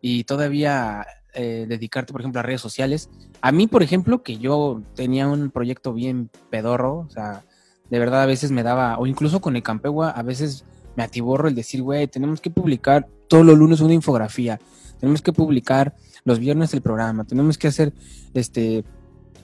y 0.01 0.23
todavía 0.23 1.05
eh, 1.35 1.67
dedicarte, 1.69 2.13
por 2.13 2.21
ejemplo, 2.21 2.39
a 2.39 2.45
redes 2.45 2.61
sociales. 2.61 3.11
A 3.41 3.51
mí, 3.51 3.67
por 3.67 3.83
ejemplo, 3.83 4.23
que 4.23 4.39
yo 4.39 4.83
tenía 4.95 5.27
un 5.27 5.51
proyecto 5.51 5.93
bien 5.93 6.31
pedorro, 6.49 6.99
o 6.99 7.11
sea, 7.11 7.43
de 7.91 7.99
verdad 7.99 8.23
a 8.23 8.27
veces 8.27 8.53
me 8.53 8.63
daba, 8.63 9.01
o 9.01 9.09
incluso 9.09 9.41
con 9.41 9.57
el 9.57 9.65
Campegua, 9.65 10.11
a 10.11 10.23
veces 10.23 10.65
me 10.97 11.03
atiborro 11.03 11.49
el 11.49 11.55
decir, 11.55 11.83
güey, 11.83 12.07
tenemos 12.09 12.41
que 12.41 12.51
publicar 12.51 13.07
todos 13.29 13.45
los 13.45 13.57
lunes 13.57 13.81
una 13.81 13.95
infografía, 13.95 14.59
tenemos 15.01 15.23
que 15.23 15.33
publicar 15.33 15.95
los 16.25 16.39
viernes 16.39 16.75
el 16.75 16.81
programa, 16.83 17.25
tenemos 17.25 17.59
que 17.59 17.69
hacer, 17.69 17.93
este, 18.35 18.85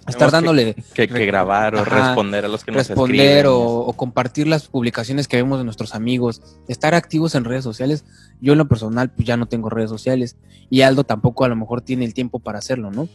estar 0.09 0.31
dándole 0.33 0.75
Que, 0.95 1.07
que 1.07 1.27
grabar 1.27 1.77
o 1.77 1.81
Ajá, 1.81 2.09
responder 2.09 2.45
a 2.45 2.49
los 2.49 2.65
que 2.65 2.73
nos 2.73 2.89
responder 2.89 3.37
escriben. 3.39 3.47
o, 3.47 3.81
o 3.81 3.93
compartir 3.93 4.49
las 4.49 4.67
publicaciones 4.67 5.29
que 5.29 5.37
vemos 5.37 5.59
de 5.59 5.65
nuestros 5.65 5.95
amigos, 5.95 6.43
estar 6.67 6.95
activos 6.95 7.35
en 7.37 7.45
redes 7.45 7.63
sociales. 7.63 8.05
Yo 8.41 8.53
en 8.53 8.59
lo 8.59 8.67
personal 8.67 9.11
pues 9.13 9.29
ya 9.29 9.37
no 9.37 9.47
tengo 9.47 9.71
redes 9.71 9.91
sociales 9.91 10.37
y 10.71 10.81
Aldo 10.83 11.05
tampoco 11.05 11.45
a 11.45 11.49
lo 11.49 11.55
mejor 11.55 11.83
tiene 11.83 12.05
el 12.05 12.15
tiempo 12.15 12.41
para 12.41 12.59
hacerlo, 12.59 12.91
¿no? 12.91 13.09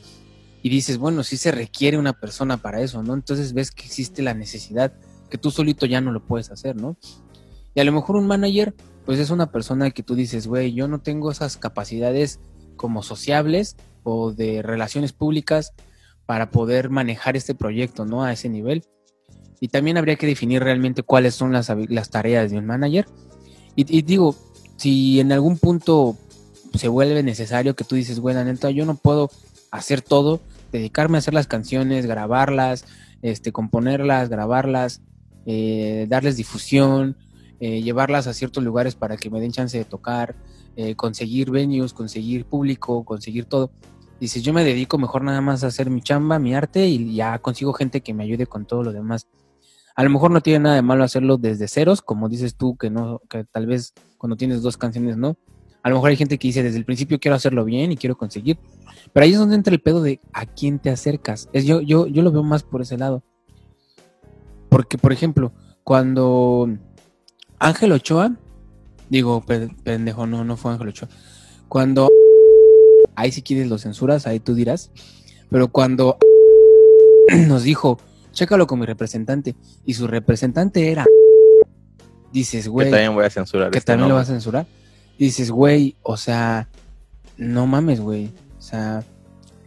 Y 0.64 0.70
dices, 0.70 0.98
bueno, 0.98 1.24
sí 1.24 1.36
se 1.38 1.52
requiere 1.52 1.98
una 1.98 2.14
persona 2.14 2.58
para 2.58 2.82
eso, 2.82 3.04
¿no? 3.04 3.14
Entonces 3.14 3.54
ves 3.54 3.72
que 3.72 3.86
existe 3.86 4.22
la 4.22 4.34
necesidad 4.34 4.94
que 5.30 5.38
tú 5.38 5.52
solito 5.52 5.86
ya 5.86 6.00
no 6.00 6.12
lo 6.14 6.22
puedes 6.26 6.52
hacer, 6.52 6.78
¿no? 6.78 6.96
Y 7.78 7.80
a 7.80 7.84
lo 7.84 7.92
mejor 7.92 8.16
un 8.16 8.26
manager 8.26 8.74
pues 9.06 9.20
es 9.20 9.30
una 9.30 9.52
persona 9.52 9.92
que 9.92 10.02
tú 10.02 10.16
dices, 10.16 10.48
güey, 10.48 10.74
yo 10.74 10.88
no 10.88 10.98
tengo 10.98 11.30
esas 11.30 11.58
capacidades 11.58 12.40
como 12.76 13.04
sociables 13.04 13.78
o 14.02 14.34
de 14.34 14.64
relaciones 14.64 15.14
públicas 15.14 15.74
para 16.26 16.50
poder 16.50 16.90
manejar 16.90 17.38
este 17.38 17.54
proyecto, 17.54 18.04
¿no? 18.04 18.24
A 18.24 18.34
ese 18.34 18.50
nivel. 18.50 18.84
Y 19.60 19.68
también 19.68 20.00
habría 20.00 20.16
que 20.16 20.26
definir 20.26 20.64
realmente 20.64 21.04
cuáles 21.04 21.36
son 21.36 21.54
las, 21.54 21.72
las 21.88 22.10
tareas 22.10 22.50
de 22.50 22.58
un 22.58 22.66
manager. 22.66 23.06
Y, 23.76 23.96
y 23.96 24.02
digo, 24.02 24.36
si 24.78 25.20
en 25.20 25.32
algún 25.32 25.60
punto 25.60 26.18
se 26.74 26.88
vuelve 26.88 27.22
necesario 27.22 27.76
que 27.76 27.84
tú 27.84 27.94
dices, 27.94 28.20
bueno, 28.20 28.44
neta, 28.44 28.72
yo 28.72 28.88
no 28.88 28.96
puedo 28.96 29.30
hacer 29.70 30.02
todo, 30.02 30.42
dedicarme 30.72 31.18
a 31.18 31.20
hacer 31.20 31.36
las 31.36 31.46
canciones, 31.46 32.08
grabarlas, 32.08 32.86
este, 33.22 33.52
componerlas, 33.52 34.30
grabarlas, 34.30 35.04
eh, 35.46 36.08
darles 36.10 36.38
difusión, 36.38 37.16
eh, 37.60 37.82
llevarlas 37.82 38.28
a 38.28 38.34
ciertos 38.34 38.64
lugares 38.64 38.96
para 38.96 39.18
que 39.18 39.30
me 39.30 39.40
den 39.40 39.52
chance 39.52 39.78
de 39.78 39.86
tocar, 39.86 40.36
eh, 40.76 40.96
conseguir 40.96 41.50
venues, 41.50 41.94
conseguir 41.94 42.46
público, 42.46 43.04
conseguir 43.04 43.46
todo. 43.46 43.72
Dices, 44.20 44.44
yo 44.44 44.54
me 44.54 44.64
dedico 44.64 44.98
mejor 44.98 45.24
nada 45.24 45.42
más 45.42 45.64
a 45.64 45.68
hacer 45.68 45.90
mi 45.90 46.02
chamba, 46.02 46.40
mi 46.40 46.54
arte 46.54 46.88
y 46.88 47.16
ya 47.16 47.38
consigo 47.40 47.74
gente 47.74 48.02
que 48.02 48.14
me 48.14 48.24
ayude 48.24 48.46
con 48.48 48.66
todo 48.66 48.84
lo 48.84 48.92
demás. 48.92 49.28
A 49.96 50.04
lo 50.04 50.12
mejor 50.12 50.30
no 50.30 50.42
tiene 50.42 50.60
nada 50.60 50.76
de 50.76 50.84
malo 50.84 51.04
hacerlo 51.04 51.38
desde 51.38 51.68
ceros, 51.68 52.04
como 52.04 52.30
dices 52.30 52.56
tú, 52.56 52.78
que 52.78 52.92
no, 52.92 53.20
que 53.30 53.44
tal 53.46 53.66
vez 53.66 53.94
cuando 54.20 54.36
tienes 54.36 54.62
dos 54.62 54.78
canciones 54.78 55.18
no. 55.18 55.38
A 55.82 55.90
lo 55.90 55.96
mejor 55.96 56.12
hay 56.12 56.18
gente 56.18 56.38
que 56.38 56.48
dice 56.48 56.62
desde 56.62 56.78
el 56.78 56.86
principio 56.86 57.20
quiero 57.20 57.36
hacerlo 57.36 57.66
bien 57.66 57.92
y 57.92 57.98
quiero 57.98 58.16
conseguir. 58.18 58.60
Pero 59.14 59.24
ahí 59.24 59.34
es 59.34 59.40
donde 59.40 59.56
entra 59.56 59.74
el 59.74 59.82
pedo 59.82 60.04
de 60.04 60.20
a 60.34 60.46
quién 60.46 60.78
te 60.80 60.92
acercas. 60.92 61.50
Es, 61.54 61.66
yo, 61.66 61.82
yo, 61.82 62.06
yo 62.06 62.22
lo 62.22 62.32
veo 62.32 62.44
más 62.44 62.62
por 62.62 62.82
ese 62.82 62.98
lado. 62.98 63.24
Porque, 64.70 64.98
por 64.98 65.14
ejemplo, 65.14 65.54
cuando 65.84 66.70
Ángel 67.60 67.92
Ochoa, 67.92 68.36
digo, 69.10 69.42
pe- 69.46 69.70
pendejo, 69.84 70.28
no, 70.28 70.44
no 70.44 70.58
fue 70.58 70.72
Ángel 70.74 70.90
Ochoa. 70.90 71.10
Cuando 71.68 72.10
ahí 73.16 73.32
si 73.32 73.42
quieres 73.42 73.68
lo 73.68 73.78
censuras, 73.78 74.28
ahí 74.28 74.40
tú 74.40 74.54
dirás. 74.56 74.92
Pero 75.50 75.70
cuando 75.70 76.18
nos 77.48 77.64
dijo, 77.64 78.00
chécalo 78.32 78.68
con 78.68 78.80
mi 78.80 78.86
representante, 78.86 79.56
y 79.86 79.94
su 79.96 80.08
representante 80.08 80.92
era, 80.92 81.06
dices, 82.32 82.66
Que 82.66 82.70
güey, 82.70 82.92
también 82.92 83.14
voy 83.16 83.26
a 83.26 83.30
censurar. 83.30 83.72
que 83.72 83.80
este 83.80 83.92
también 83.94 84.10
lo 84.10 84.16
vas 84.16 84.30
a 84.30 84.34
censurar. 84.34 84.66
Dices, 85.18 85.50
güey, 85.50 85.96
o 86.04 86.16
sea, 86.18 86.70
no 87.38 87.66
mames, 87.66 88.00
güey. 88.00 88.32
O 88.58 88.62
sea, 88.62 89.04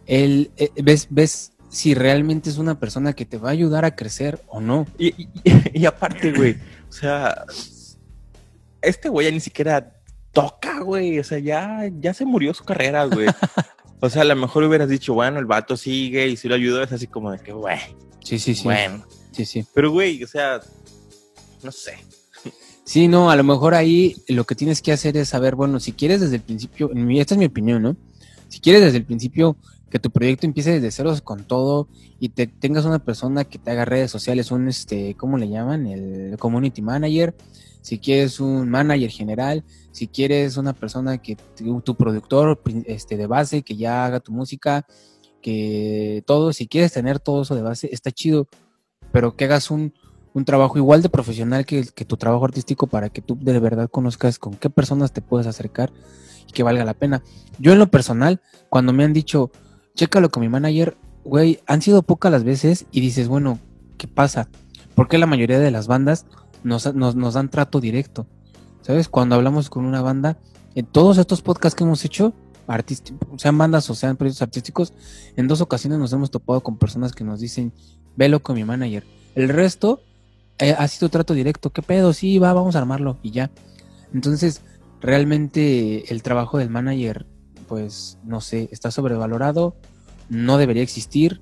él, 0.05 0.51
eh, 0.57 0.69
ves, 0.81 1.07
ves 1.09 1.51
si 1.69 1.93
realmente 1.93 2.49
es 2.49 2.57
una 2.57 2.79
persona 2.79 3.13
que 3.13 3.25
te 3.25 3.37
va 3.37 3.49
a 3.49 3.51
ayudar 3.53 3.83
a 3.85 3.95
crecer 3.95 4.41
o 4.47 4.61
no. 4.61 4.85
Y, 4.97 5.07
y- 5.07 5.29
y 5.73 5.85
aparte, 5.85 6.31
güey, 6.31 6.57
o 6.89 6.91
sea, 6.93 7.45
este 8.81 9.09
güey 9.09 9.27
ya 9.27 9.31
ni 9.33 9.39
siquiera 9.39 9.93
toca, 10.31 10.81
güey. 10.81 11.19
O 11.19 11.23
sea, 11.23 11.39
ya, 11.39 11.89
ya 11.99 12.13
se 12.13 12.25
murió 12.25 12.53
su 12.53 12.63
carrera, 12.63 13.05
güey. 13.05 13.27
O 14.03 14.09
sea, 14.09 14.23
a 14.23 14.25
lo 14.25 14.35
mejor 14.35 14.63
hubieras 14.63 14.89
dicho, 14.89 15.13
bueno, 15.13 15.37
el 15.37 15.45
vato 15.45 15.77
sigue 15.77 16.27
y 16.27 16.35
si 16.35 16.47
lo 16.47 16.55
ayudo 16.55 16.81
es 16.81 16.91
así 16.91 17.05
como 17.05 17.31
de 17.31 17.37
que, 17.37 17.53
güey, 17.53 17.77
Sí, 18.23 18.39
sí, 18.39 18.55
sí. 18.55 18.63
Bueno, 18.63 19.05
Sí, 19.31 19.45
sí. 19.45 19.63
pero 19.75 19.91
güey, 19.91 20.23
o 20.23 20.27
sea, 20.27 20.59
no 21.61 21.71
sé. 21.71 21.93
Sí, 22.83 23.07
no, 23.07 23.29
a 23.29 23.35
lo 23.35 23.43
mejor 23.43 23.75
ahí 23.75 24.15
lo 24.27 24.43
que 24.45 24.55
tienes 24.55 24.81
que 24.81 24.91
hacer 24.91 25.15
es 25.17 25.29
saber, 25.29 25.53
bueno, 25.53 25.79
si 25.79 25.93
quieres 25.93 26.19
desde 26.19 26.37
el 26.37 26.41
principio, 26.41 26.89
esta 27.11 27.35
es 27.35 27.37
mi 27.37 27.45
opinión, 27.45 27.83
¿no? 27.83 27.95
Si 28.47 28.59
quieres 28.59 28.81
desde 28.81 28.97
el 28.97 29.05
principio 29.05 29.55
que 29.91 29.99
tu 29.99 30.09
proyecto 30.09 30.47
empiece 30.47 30.71
desde 30.71 30.89
ceros 30.89 31.21
con 31.21 31.43
todo 31.45 31.87
y 32.19 32.29
te 32.29 32.47
tengas 32.47 32.85
una 32.85 32.97
persona 32.97 33.43
que 33.43 33.59
te 33.59 33.69
haga 33.69 33.85
redes 33.85 34.09
sociales, 34.09 34.49
un 34.49 34.67
este, 34.67 35.13
¿cómo 35.15 35.37
le 35.37 35.47
llaman? 35.47 35.85
El 35.85 36.37
community 36.39 36.81
manager. 36.81 37.35
Si 37.81 37.99
quieres 37.99 38.39
un 38.39 38.69
manager 38.69 39.09
general, 39.09 39.63
si 39.91 40.07
quieres 40.07 40.57
una 40.57 40.73
persona 40.73 41.17
que 41.17 41.35
tu, 41.35 41.95
productor 41.95 42.61
este 42.85 43.17
de 43.17 43.27
base 43.27 43.63
que 43.63 43.75
ya 43.75 44.05
haga 44.05 44.19
tu 44.19 44.31
música, 44.31 44.85
que 45.41 46.23
todo, 46.25 46.53
si 46.53 46.67
quieres 46.67 46.93
tener 46.93 47.19
todo 47.19 47.41
eso 47.41 47.55
de 47.55 47.63
base, 47.63 47.89
está 47.91 48.11
chido, 48.11 48.47
pero 49.11 49.35
que 49.35 49.45
hagas 49.45 49.71
un, 49.71 49.93
un 50.33 50.45
trabajo 50.45 50.77
igual 50.77 51.01
de 51.01 51.09
profesional 51.09 51.65
que, 51.65 51.83
tu 51.83 52.17
trabajo 52.17 52.45
artístico 52.45 52.87
para 52.87 53.09
que 53.09 53.21
tú 53.21 53.37
de 53.39 53.59
verdad 53.59 53.89
conozcas 53.89 54.39
con 54.39 54.53
qué 54.53 54.69
personas 54.69 55.11
te 55.11 55.21
puedes 55.21 55.47
acercar 55.47 55.91
y 56.47 56.53
que 56.53 56.63
valga 56.63 56.85
la 56.85 56.93
pena. 56.93 57.23
Yo 57.59 57.73
en 57.73 57.79
lo 57.79 57.91
personal, 57.91 58.41
cuando 58.69 58.93
me 58.93 59.03
han 59.03 59.13
dicho, 59.13 59.51
chécalo 59.95 60.29
con 60.29 60.41
mi 60.41 60.49
manager, 60.49 60.97
güey, 61.23 61.59
han 61.67 61.81
sido 61.81 62.03
pocas 62.03 62.31
las 62.31 62.43
veces 62.43 62.85
y 62.91 63.01
dices, 63.01 63.27
bueno, 63.27 63.59
¿qué 63.97 64.07
pasa? 64.07 64.47
¿Por 64.95 65.07
qué 65.07 65.17
la 65.17 65.27
mayoría 65.27 65.59
de 65.59 65.71
las 65.71 65.87
bandas 65.87 66.25
nos, 66.63 66.93
nos, 66.93 67.33
dan 67.33 67.49
trato 67.49 67.79
directo? 67.79 68.27
¿Sabes? 68.81 69.09
Cuando 69.09 69.35
hablamos 69.35 69.69
con 69.69 69.85
una 69.85 70.01
banda, 70.01 70.37
en 70.75 70.85
todos 70.85 71.17
estos 71.17 71.41
podcasts 71.41 71.75
que 71.75 71.83
hemos 71.83 72.03
hecho, 72.05 72.33
sean 73.37 73.57
bandas 73.57 73.89
o 73.89 73.95
sean 73.95 74.17
proyectos 74.17 74.41
artísticos, 74.41 74.93
en 75.35 75.47
dos 75.47 75.61
ocasiones 75.61 75.99
nos 75.99 76.13
hemos 76.13 76.31
topado 76.31 76.61
con 76.61 76.77
personas 76.77 77.13
que 77.13 77.23
nos 77.23 77.39
dicen, 77.39 77.73
velo 78.15 78.41
con 78.41 78.55
mi 78.55 78.63
manager. 78.63 79.03
El 79.35 79.49
resto 79.49 80.01
eh, 80.59 80.75
ha 80.77 80.87
sido 80.87 81.09
trato 81.09 81.33
directo. 81.33 81.71
¿Qué 81.71 81.81
pedo? 81.81 82.13
Sí, 82.13 82.39
va, 82.39 82.53
vamos 82.53 82.75
a 82.75 82.79
armarlo 82.79 83.17
y 83.23 83.31
ya. 83.31 83.49
Entonces, 84.13 84.61
realmente 85.01 86.11
el 86.11 86.21
trabajo 86.21 86.57
del 86.57 86.69
manager, 86.69 87.25
pues, 87.67 88.17
no 88.23 88.41
sé, 88.41 88.69
está 88.71 88.91
sobrevalorado, 88.91 89.75
no 90.29 90.57
debería 90.57 90.83
existir, 90.83 91.41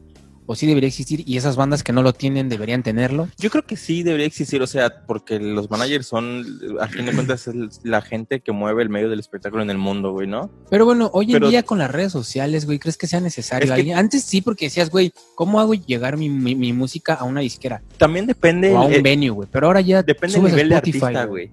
o 0.51 0.55
sí 0.55 0.65
debería 0.65 0.87
existir, 0.87 1.21
y 1.27 1.37
esas 1.37 1.55
bandas 1.57 1.83
que 1.83 1.93
no 1.93 2.01
lo 2.01 2.11
tienen 2.11 2.49
deberían 2.49 2.81
tenerlo. 2.81 3.27
Yo 3.37 3.51
creo 3.51 3.67
que 3.67 3.75
sí 3.77 4.01
debería 4.01 4.25
existir, 4.25 4.59
o 4.63 4.65
sea, 4.65 5.05
porque 5.05 5.37
los 5.39 5.69
managers 5.69 6.07
son, 6.07 6.43
a 6.79 6.87
fin 6.87 7.05
de 7.05 7.13
cuentas, 7.13 7.47
es 7.47 7.81
la 7.83 8.01
gente 8.01 8.39
que 8.39 8.51
mueve 8.51 8.81
el 8.81 8.89
medio 8.89 9.09
del 9.09 9.19
espectáculo 9.19 9.61
en 9.61 9.69
el 9.69 9.77
mundo, 9.77 10.11
güey, 10.11 10.27
¿no? 10.27 10.49
Pero 10.71 10.85
bueno, 10.85 11.11
hoy 11.13 11.27
en 11.27 11.33
Pero- 11.33 11.49
día 11.49 11.61
con 11.61 11.77
las 11.77 11.91
redes 11.91 12.11
sociales, 12.11 12.65
güey, 12.65 12.79
¿crees 12.79 12.97
que 12.97 13.05
sea 13.05 13.19
necesario? 13.19 13.65
Es 13.65 13.69
que- 13.69 13.75
alguien? 13.75 13.95
Antes 13.97 14.23
sí, 14.23 14.41
porque 14.41 14.65
decías, 14.65 14.89
güey, 14.89 15.13
¿cómo 15.35 15.59
hago 15.59 15.75
llegar 15.75 16.17
mi, 16.17 16.29
mi- 16.29 16.55
mi 16.55 16.73
música 16.73 17.13
a 17.13 17.25
una 17.25 17.41
disquera? 17.41 17.83
También 17.99 18.25
depende, 18.25 18.73
O 18.73 18.79
a 18.79 18.85
un 18.87 18.93
eh, 18.93 19.01
venue, 19.03 19.29
güey. 19.29 19.47
Pero 19.51 19.67
ahora 19.67 19.81
ya 19.81 20.01
depende 20.01 20.39
del 20.41 20.45
nivel 20.51 20.69
de 20.69 20.75
artista, 20.77 21.25
güey. 21.25 21.51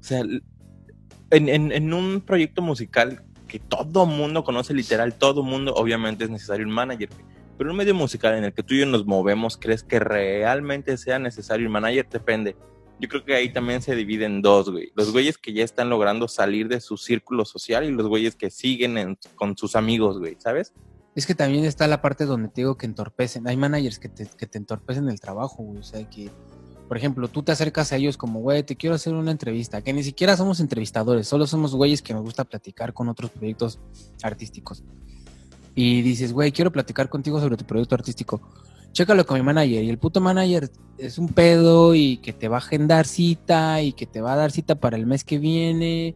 O 0.00 0.02
sea, 0.04 0.18
en, 0.18 1.48
en, 1.48 1.70
en 1.70 1.92
un 1.94 2.20
proyecto 2.20 2.60
musical 2.60 3.22
que 3.46 3.60
todo 3.60 4.04
mundo 4.04 4.42
conoce, 4.42 4.74
literal, 4.74 5.14
todo 5.14 5.44
mundo, 5.44 5.72
obviamente 5.74 6.24
es 6.24 6.30
necesario 6.30 6.66
un 6.66 6.72
manager, 6.72 7.08
güey. 7.08 7.32
Pero 7.62 7.70
un 7.70 7.76
medio 7.76 7.94
musical 7.94 8.34
en 8.34 8.42
el 8.42 8.52
que 8.52 8.64
tú 8.64 8.74
y 8.74 8.80
yo 8.80 8.86
nos 8.86 9.06
movemos, 9.06 9.56
¿crees 9.56 9.84
que 9.84 10.00
realmente 10.00 10.96
sea 10.96 11.20
necesario 11.20 11.68
un 11.68 11.72
manager? 11.74 12.08
Depende. 12.10 12.56
Yo 12.98 13.08
creo 13.08 13.24
que 13.24 13.36
ahí 13.36 13.52
también 13.52 13.80
se 13.80 13.94
divide 13.94 14.24
en 14.24 14.42
dos, 14.42 14.68
güey. 14.68 14.90
Los 14.96 15.12
güeyes 15.12 15.38
que 15.38 15.52
ya 15.52 15.62
están 15.62 15.88
logrando 15.88 16.26
salir 16.26 16.66
de 16.66 16.80
su 16.80 16.96
círculo 16.96 17.44
social 17.44 17.84
y 17.84 17.92
los 17.92 18.08
güeyes 18.08 18.34
que 18.34 18.50
siguen 18.50 18.98
en- 18.98 19.16
con 19.36 19.56
sus 19.56 19.76
amigos, 19.76 20.18
güey, 20.18 20.36
¿sabes? 20.40 20.72
Es 21.14 21.24
que 21.24 21.36
también 21.36 21.64
está 21.64 21.86
la 21.86 22.02
parte 22.02 22.24
donde 22.24 22.48
te 22.48 22.62
digo 22.62 22.76
que 22.76 22.86
entorpecen. 22.86 23.46
Hay 23.46 23.56
managers 23.56 24.00
que 24.00 24.08
te, 24.08 24.26
que 24.26 24.48
te 24.48 24.58
entorpecen 24.58 25.08
el 25.08 25.20
trabajo, 25.20 25.62
güey. 25.62 25.78
O 25.78 25.84
sea, 25.84 26.10
que, 26.10 26.30
por 26.88 26.96
ejemplo, 26.96 27.28
tú 27.28 27.44
te 27.44 27.52
acercas 27.52 27.92
a 27.92 27.96
ellos 27.96 28.16
como, 28.16 28.40
güey, 28.40 28.64
te 28.64 28.74
quiero 28.74 28.96
hacer 28.96 29.14
una 29.14 29.30
entrevista. 29.30 29.82
Que 29.82 29.92
ni 29.92 30.02
siquiera 30.02 30.36
somos 30.36 30.58
entrevistadores, 30.58 31.28
solo 31.28 31.46
somos 31.46 31.76
güeyes 31.76 32.02
que 32.02 32.12
nos 32.12 32.24
gusta 32.24 32.42
platicar 32.42 32.92
con 32.92 33.08
otros 33.08 33.30
proyectos 33.30 33.78
artísticos. 34.20 34.82
Y 35.74 36.02
dices, 36.02 36.32
güey, 36.32 36.52
quiero 36.52 36.70
platicar 36.70 37.08
contigo 37.08 37.40
sobre 37.40 37.56
tu 37.56 37.64
proyecto 37.64 37.94
artístico. 37.94 38.42
Chécalo 38.92 39.24
con 39.24 39.38
mi 39.38 39.44
manager. 39.44 39.82
Y 39.82 39.88
el 39.88 39.98
puto 39.98 40.20
manager 40.20 40.70
es 40.98 41.18
un 41.18 41.28
pedo 41.28 41.94
y 41.94 42.18
que 42.18 42.32
te 42.32 42.48
va 42.48 42.56
a 42.56 42.58
agendar 42.58 43.06
cita 43.06 43.80
y 43.80 43.92
que 43.92 44.06
te 44.06 44.20
va 44.20 44.34
a 44.34 44.36
dar 44.36 44.52
cita 44.52 44.74
para 44.74 44.96
el 44.96 45.06
mes 45.06 45.24
que 45.24 45.38
viene. 45.38 46.14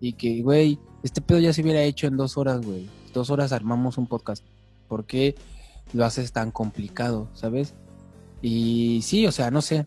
Y 0.00 0.14
que, 0.14 0.42
güey, 0.42 0.78
este 1.02 1.20
pedo 1.20 1.38
ya 1.38 1.52
se 1.52 1.62
hubiera 1.62 1.82
hecho 1.82 2.06
en 2.06 2.16
dos 2.16 2.36
horas, 2.36 2.60
güey. 2.60 2.88
Dos 3.14 3.30
horas 3.30 3.52
armamos 3.52 3.96
un 3.96 4.08
podcast. 4.08 4.42
¿Por 4.88 5.06
qué 5.06 5.36
lo 5.92 6.04
haces 6.04 6.32
tan 6.32 6.50
complicado, 6.50 7.28
sabes? 7.32 7.74
Y 8.42 9.00
sí, 9.02 9.26
o 9.26 9.32
sea, 9.32 9.50
no 9.50 9.62
sé. 9.62 9.86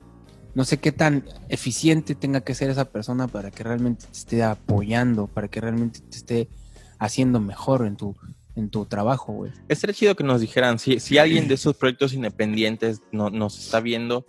No 0.56 0.66
sé 0.66 0.78
qué 0.78 0.92
tan 0.92 1.26
eficiente 1.48 2.16
tenga 2.16 2.42
que 2.42 2.56
ser 2.56 2.70
esa 2.70 2.86
persona 2.86 3.28
para 3.28 3.52
que 3.52 3.64
realmente 3.64 4.06
te 4.08 4.18
esté 4.18 4.44
apoyando, 4.44 5.28
para 5.28 5.48
que 5.48 5.62
realmente 5.62 6.00
te 6.00 6.18
esté 6.18 6.50
haciendo 6.98 7.40
mejor 7.40 7.86
en 7.86 7.96
tu, 7.98 8.16
en 8.60 8.70
tu 8.70 8.86
trabajo, 8.86 9.34
güey. 9.34 9.52
Estaría 9.68 9.94
chido 9.94 10.16
que 10.16 10.24
nos 10.24 10.42
dijeran 10.42 10.80
si, 10.80 11.00
si 11.00 11.18
alguien 11.18 11.48
de 11.48 11.56
esos 11.56 11.76
proyectos 11.76 12.14
independientes 12.14 13.02
no, 13.12 13.30
nos 13.30 13.58
está 13.58 13.80
viendo 13.80 14.26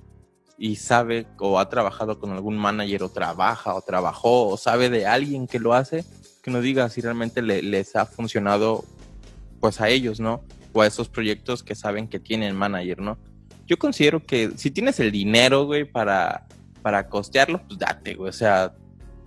y 0.58 0.76
sabe 0.76 1.26
o 1.38 1.58
ha 1.58 1.68
trabajado 1.68 2.18
con 2.18 2.30
algún 2.32 2.56
manager 2.58 3.02
o 3.04 3.08
trabaja 3.08 3.74
o 3.74 3.80
trabajó 3.82 4.48
o 4.48 4.56
sabe 4.56 4.90
de 4.90 5.06
alguien 5.06 5.46
que 5.46 5.58
lo 5.58 5.74
hace, 5.74 6.04
que 6.42 6.50
nos 6.50 6.62
diga 6.62 6.88
si 6.90 7.00
realmente 7.00 7.42
le- 7.42 7.62
les 7.62 7.96
ha 7.96 8.06
funcionado 8.06 8.84
pues 9.60 9.80
a 9.80 9.88
ellos, 9.88 10.20
¿no? 10.20 10.42
O 10.72 10.82
a 10.82 10.86
esos 10.86 11.08
proyectos 11.08 11.62
que 11.62 11.74
saben 11.74 12.08
que 12.08 12.18
tienen 12.18 12.56
manager, 12.56 13.00
¿no? 13.00 13.18
Yo 13.66 13.78
considero 13.78 14.24
que 14.24 14.52
si 14.56 14.70
tienes 14.70 14.98
el 15.00 15.12
dinero, 15.12 15.64
güey, 15.66 15.84
para, 15.84 16.46
para 16.82 17.08
costearlo, 17.08 17.60
pues 17.66 17.78
date, 17.78 18.14
güey. 18.14 18.28
O 18.30 18.32
sea, 18.32 18.74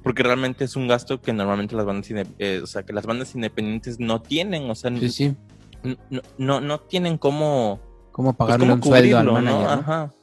porque 0.04 0.22
realmente 0.24 0.66
es 0.66 0.76
un 0.76 0.88
gasto 0.88 1.22
que 1.22 1.34
normalmente 1.34 1.76
las 1.76 1.86
bandas, 1.86 2.10
eh, 2.40 2.60
o 2.62 2.68
sea, 2.68 2.84
que 2.84 2.94
las 2.94 3.06
bandas 3.06 3.34
independientes 3.36 4.00
no 4.00 4.22
tienen, 4.22 4.70
o 4.70 4.76
sea, 4.76 4.96
Sí, 4.98 5.10
sí. 5.10 5.36
no, 6.10 6.22
no, 6.38 6.62
no 6.62 6.80
tienen 6.82 7.18
cómo, 7.18 7.80
¿Cómo 8.12 8.34
pues, 8.34 8.38
pagarle 8.38 8.66
cómo 8.66 8.76
un 8.76 8.84
sueldo 8.84 9.18
al 9.18 9.32
manager? 9.32 9.62
¿no? 9.62 9.70
Ajá. 9.70 10.14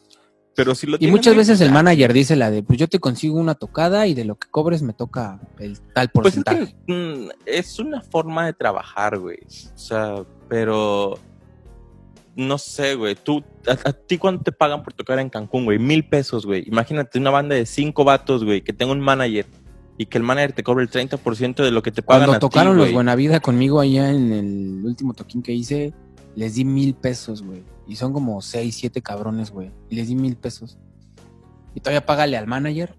Pero 0.55 0.75
si 0.75 0.87
lo 0.87 0.99
Y 1.01 1.07
muchas 1.07 1.35
veces 1.35 1.59
pues, 1.59 1.67
el 1.69 1.73
manager 1.73 2.13
dice 2.13 2.37
la 2.37 2.51
de, 2.51 2.63
pues 2.63 2.79
yo 2.79 2.89
te 2.89 2.99
consigo 2.99 3.39
una 3.39 3.55
tocada 3.55 4.07
y 4.07 4.15
de 4.15 4.25
lo 4.25 4.37
que 4.37 4.49
cobres 4.51 4.83
me 4.83 4.93
toca 4.93 5.41
el 5.59 5.81
tal 5.95 6.11
Pues 6.11 6.37
es 6.37 6.45
porcentaje. 6.45 6.77
que 6.87 6.93
mm, 6.93 7.29
es 7.47 7.79
una 7.79 8.03
forma 8.03 8.45
de 8.47 8.53
trabajar, 8.53 9.19
güey. 9.19 9.39
O 9.75 9.79
sea, 9.79 10.17
pero 10.49 11.19
no 12.37 12.59
sé, 12.59 12.95
güey. 12.97 13.15
Tú, 13.15 13.43
a, 13.67 13.89
a 13.89 13.93
ti 13.93 14.19
cuánto 14.19 14.43
te 14.45 14.53
pagan 14.53 14.83
por 14.83 14.93
tocar 14.93 15.19
en 15.19 15.31
Cancún, 15.31 15.65
güey? 15.65 15.79
Mil 15.79 16.05
pesos, 16.05 16.45
güey. 16.45 16.65
Imagínate 16.67 17.19
una 17.19 17.31
banda 17.31 17.55
de 17.55 17.65
cinco 17.65 18.05
vatos, 18.05 18.45
güey, 18.45 18.61
que 18.63 18.73
tenga 18.73 18.93
un 18.93 19.01
manager 19.01 19.47
y 20.01 20.07
que 20.07 20.17
el 20.17 20.25
manager 20.25 20.53
te 20.55 20.63
cobre 20.63 20.83
el 20.83 20.91
30% 20.91 21.57
de 21.63 21.71
lo 21.71 21.83
que 21.83 21.93
te 21.93 22.01
pagan 22.01 22.23
Cuando 22.29 22.33
a 22.33 22.39
ti, 22.39 22.41
tocaron 22.41 22.77
los. 22.79 22.91
Buenavida 22.91 23.39
conmigo 23.41 23.81
allá 23.81 24.09
en 24.11 24.33
el 24.33 24.81
último 24.83 25.13
toquín 25.13 25.43
que 25.43 25.53
hice, 25.53 25.93
les 26.37 26.55
di 26.55 26.65
mil 26.65 26.95
pesos, 26.95 27.43
güey. 27.43 27.63
Y 27.87 27.97
son 27.97 28.15
como 28.15 28.41
seis, 28.41 28.77
siete 28.77 29.03
cabrones, 29.03 29.51
güey. 29.51 29.71
Y 29.91 29.97
les 29.97 30.09
di 30.09 30.15
mil 30.15 30.37
pesos. 30.37 30.79
Y 31.75 31.81
todavía 31.81 32.07
págale 32.07 32.39
al 32.39 32.47
manager. 32.47 32.95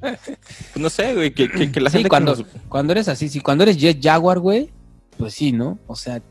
Pues 0.00 0.76
no 0.76 0.90
sé, 0.90 1.14
güey, 1.14 1.32
que, 1.34 1.50
que, 1.50 1.72
que 1.72 1.80
la 1.80 1.90
Sí, 1.90 1.94
gente 1.98 2.04
que 2.04 2.08
cuando- 2.10 2.36
nos- 2.36 2.46
Cuando 2.68 2.92
eres 2.92 3.08
así, 3.08 3.28
si 3.28 3.40
cuando 3.40 3.64
eres 3.64 3.76
Jet 3.78 4.00
Jaguar, 4.02 4.38
güey, 4.38 4.70
pues 5.18 5.34
sí, 5.34 5.50
¿no? 5.52 5.78
O 5.86 5.96
sea, 5.96 6.22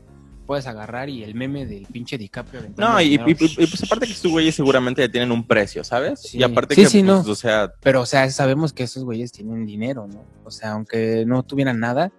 puedes 0.46 0.66
agarrar 0.66 1.08
y 1.08 1.22
el 1.24 1.34
meme 1.34 1.66
del 1.66 1.86
pinche 1.86 2.18
DiCaprio. 2.18 2.62
No, 2.76 3.00
y, 3.00 3.10
dinero. 3.10 3.30
y- 3.30 3.44
y- 3.44 3.64
y, 3.64 3.66
pues 3.66 3.82
aparte 3.82 4.06
que 4.06 4.12
estos 4.12 4.30
güeyes 4.30 4.54
seguramente 4.54 5.02
ya 5.02 5.10
tienen 5.10 5.32
un 5.32 5.46
precio, 5.46 5.82
¿sabes? 5.84 6.20
Sí. 6.20 6.38
Y 6.38 6.42
aparte 6.42 6.74
Sí, 6.74 6.82
que, 6.82 6.88
sí, 6.88 7.02
pues, 7.02 7.24
no. 7.26 7.32
o 7.32 7.34
sea, 7.34 7.72
Pero, 7.80 8.02
o 8.02 8.06
sea, 8.06 8.30
sabemos 8.30 8.72
que 8.72 8.82
esos 8.84 9.04
güeyes 9.04 9.32
tienen 9.32 9.64
dinero, 9.66 10.06
¿no? 10.06 10.22
O 10.44 10.50
sea, 10.50 10.72
aunque 10.72 11.24
no 11.26 11.42
tuvieran 11.42 11.80
nada, 11.80 12.12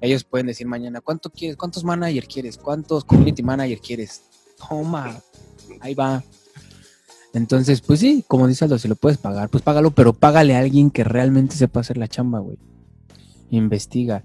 ellos 0.00 0.24
pueden 0.24 0.46
decir 0.46 0.66
mañana, 0.66 1.00
¿cuánto 1.00 1.30
quieres? 1.30 1.56
¿Cuántos 1.56 1.84
manager 1.84 2.26
quieres? 2.26 2.56
¿Cuántos 2.56 3.04
community 3.04 3.42
manager 3.42 3.78
quieres? 3.80 4.22
Toma, 4.68 5.20
ahí 5.80 5.94
va. 5.94 6.22
Entonces, 7.34 7.82
pues 7.82 8.00
sí, 8.00 8.24
como 8.26 8.46
dice 8.48 8.64
Aldo, 8.64 8.78
si 8.78 8.88
lo 8.88 8.96
puedes 8.96 9.18
pagar, 9.18 9.50
pues 9.50 9.62
págalo, 9.62 9.90
pero 9.90 10.12
págale 10.14 10.56
a 10.56 10.60
alguien 10.60 10.90
que 10.90 11.04
realmente 11.04 11.54
sepa 11.56 11.80
hacer 11.80 11.98
la 11.98 12.08
chamba, 12.08 12.38
güey. 12.38 12.56
Investiga. 13.50 14.24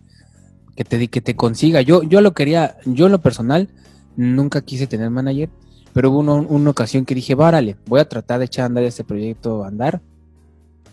Que 0.75 0.84
te, 0.84 1.08
que 1.08 1.22
te 1.22 1.36
consiga. 1.36 1.82
Yo, 1.82 2.03
yo 2.03 2.22
lo 2.22 2.34
quería, 2.34 2.77
yo 2.86 3.06
en 3.06 3.12
lo 3.12 3.22
personal, 3.22 3.70
nunca 4.15 4.62
quise 4.62 4.88
tener 4.88 5.10
manager, 5.10 5.50
pero 5.94 6.10
hubo 6.10 6.20
una, 6.20 6.34
una 6.34 6.70
ocasión 6.72 7.06
que 7.06 7.15
dije, 7.15 7.36
várale, 7.36 7.77
voy 7.86 8.00
a 8.00 8.10
tratar 8.10 8.39
de 8.39 8.46
echar 8.46 8.63
a 8.63 8.65
andar 8.68 8.84
este 8.84 9.03
proyecto 9.03 9.63
a 9.63 9.68
andar. 9.68 10.01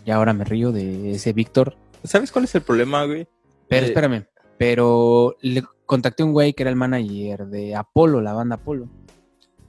Y 0.05 0.11
ahora 0.11 0.33
me 0.33 0.43
río 0.43 0.71
de 0.71 1.11
ese 1.11 1.33
Víctor. 1.33 1.75
¿sabes 2.03 2.31
cuál 2.31 2.45
es 2.45 2.55
el 2.55 2.61
problema, 2.61 3.05
güey? 3.05 3.27
Pero 3.67 3.85
Eh, 3.85 3.89
espérame, 3.89 4.25
pero 4.57 5.35
le 5.41 5.63
contacté 5.85 6.23
a 6.23 6.25
un 6.25 6.33
güey 6.33 6.53
que 6.53 6.63
era 6.63 6.69
el 6.69 6.75
manager 6.75 7.47
de 7.47 7.75
Apolo, 7.75 8.21
la 8.21 8.33
banda 8.33 8.55
Apolo. 8.55 8.89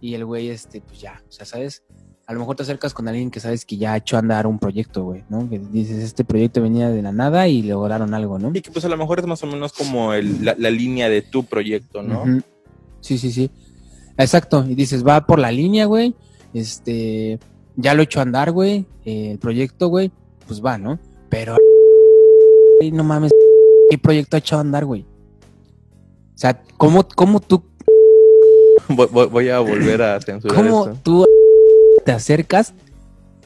Y 0.00 0.14
el 0.14 0.24
güey, 0.24 0.48
este, 0.48 0.80
pues 0.80 1.00
ya, 1.00 1.22
o 1.28 1.32
sea, 1.32 1.46
¿sabes? 1.46 1.84
A 2.32 2.34
lo 2.34 2.40
mejor 2.40 2.56
te 2.56 2.62
acercas 2.62 2.94
con 2.94 3.06
alguien 3.08 3.30
que 3.30 3.40
sabes 3.40 3.66
que 3.66 3.76
ya 3.76 3.92
ha 3.92 3.98
hecho 3.98 4.16
andar 4.16 4.46
un 4.46 4.58
proyecto, 4.58 5.04
güey, 5.04 5.22
¿no? 5.28 5.50
Que 5.50 5.58
dices, 5.58 6.02
este 6.02 6.24
proyecto 6.24 6.62
venía 6.62 6.88
de 6.88 7.02
la 7.02 7.12
nada 7.12 7.46
y 7.46 7.60
lograron 7.60 8.14
algo, 8.14 8.38
¿no? 8.38 8.52
Y 8.54 8.62
que 8.62 8.70
pues 8.70 8.86
a 8.86 8.88
lo 8.88 8.96
mejor 8.96 9.18
es 9.18 9.26
más 9.26 9.42
o 9.42 9.46
menos 9.46 9.74
como 9.74 10.14
el- 10.14 10.42
la, 10.42 10.54
la 10.58 10.70
línea 10.70 11.10
de 11.10 11.20
tu 11.20 11.44
proyecto, 11.44 12.02
¿no? 12.02 12.24
Sí, 13.02 13.18
sí, 13.18 13.30
sí. 13.30 13.50
Exacto, 14.16 14.64
y 14.66 14.74
dices, 14.74 15.06
va 15.06 15.26
por 15.26 15.40
la 15.40 15.52
línea, 15.52 15.84
güey, 15.84 16.14
este, 16.54 17.38
ya 17.76 17.92
lo 17.92 18.00
he 18.00 18.04
hecho 18.04 18.22
andar, 18.22 18.50
güey, 18.50 18.86
eh, 19.04 19.32
el 19.32 19.38
proyecto, 19.38 19.88
güey, 19.88 20.10
pues 20.46 20.64
va, 20.64 20.78
¿no? 20.78 20.98
Pero, 21.28 21.58
no 22.94 23.04
mames, 23.04 23.30
¿qué 23.90 23.98
proyecto 23.98 24.38
ha 24.38 24.56
a 24.56 24.60
andar, 24.60 24.86
güey? 24.86 25.02
O 26.34 26.38
sea, 26.38 26.62
¿cómo, 26.78 27.06
cómo 27.14 27.40
tú, 27.40 27.62
voy 28.88 29.50
a 29.50 29.58
volver 29.60 30.00
a 30.00 30.18
censurar 30.24 30.56
cómo 30.56 30.86
esto. 30.86 30.98
tú 31.02 31.26
te 32.04 32.12
acercas 32.12 32.74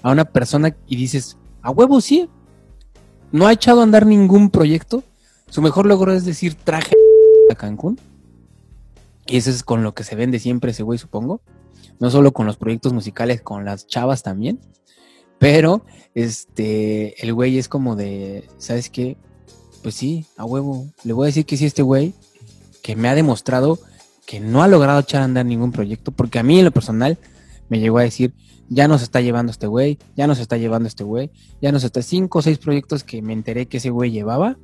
a 0.03 0.11
una 0.11 0.25
persona 0.25 0.77
y 0.87 0.97
dices, 0.97 1.37
a 1.63 1.71
huevo, 1.71 2.01
sí, 2.01 2.29
no 3.33 3.47
ha 3.47 3.53
echado 3.53 3.81
a 3.81 3.83
andar 3.83 4.07
ningún 4.07 4.51
proyecto? 4.51 5.03
Su 5.49 5.63
mejor 5.63 5.87
logro 5.87 6.13
es 6.13 6.25
decir, 6.25 6.55
traje 6.55 6.95
a 7.51 7.55
Cancún. 7.55 7.99
Y 9.27 9.37
eso 9.37 9.51
es 9.51 9.63
con 9.63 9.83
lo 9.83 9.95
que 9.95 10.05
se 10.05 10.15
vende 10.15 10.39
siempre 10.39 10.71
ese 10.71 10.83
güey, 10.83 10.99
supongo. 10.99 11.41
No 11.99 12.11
solo 12.11 12.33
con 12.33 12.47
los 12.47 12.57
proyectos 12.57 12.93
musicales, 12.93 13.43
con 13.43 13.65
las 13.65 13.87
chavas 13.87 14.23
también. 14.23 14.61
Pero, 15.39 15.85
este, 16.15 17.21
el 17.23 17.35
güey 17.35 17.59
es 17.59 17.69
como 17.69 17.97
de, 17.97 18.49
¿sabes 18.59 18.89
qué? 18.91 19.17
Pues 19.83 19.95
sí, 19.95 20.27
a 20.37 20.45
huevo. 20.45 20.87
Le 21.05 21.13
voy 21.13 21.27
a 21.27 21.27
decir 21.27 21.45
que 21.45 21.57
sí 21.57 21.67
este 21.67 21.83
güey, 21.83 22.15
que 22.83 22.97
me 22.97 23.09
ha 23.09 23.15
demostrado 23.15 23.79
que 24.27 24.41
no 24.41 24.63
ha 24.63 24.69
logrado 24.69 25.01
echar 25.01 25.23
a 25.23 25.25
andar 25.25 25.47
ningún 25.47 25.73
proyecto, 25.73 26.11
porque 26.11 26.39
a 26.39 26.43
mí 26.43 26.59
en 26.59 26.65
lo 26.65 26.73
personal 26.73 27.17
me 27.69 27.79
llegó 27.81 27.99
a 27.99 28.03
decir, 28.03 28.35
ya 28.69 28.89
nos 28.89 29.03
está 29.03 29.21
llevando 29.21 29.51
este 29.53 29.67
güey, 29.67 29.99
ya 30.17 30.27
nos 30.27 30.39
está 30.39 30.57
llevando 30.57 30.89
este 30.89 31.05
güey, 31.05 31.31
ya 31.61 31.73
nos 31.73 31.85
está 31.85 32.03
cinco 32.03 32.39
o 32.39 32.43
seis 32.43 32.59
proyectos 32.59 33.05
que 33.05 33.23
me 33.23 33.33
enteré 33.33 33.67
que 33.67 33.77
ese 33.79 33.91
güey 33.91 34.11
llevaba, 34.11 34.57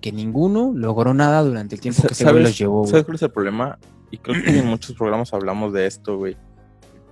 que 0.00 0.12
ninguno 0.12 0.72
logró 0.74 1.14
nada 1.14 1.42
durante 1.42 1.74
el 1.74 1.80
tiempo 1.80 2.02
que 2.02 2.12
ese 2.12 2.24
güey 2.24 2.32
¿Sabes- 2.34 2.42
los 2.44 2.58
llevó. 2.58 2.78
güey. 2.80 2.90
¿Sabes 2.90 3.04
cuál 3.04 3.14
es 3.16 3.22
el 3.22 3.30
problema? 3.30 3.78
Y 4.10 4.18
creo 4.18 4.42
que 4.42 4.58
en 4.58 4.66
muchos 4.66 4.96
programas 4.96 5.32
hablamos 5.34 5.72
de 5.72 5.86
esto, 5.86 6.16
güey. 6.16 6.36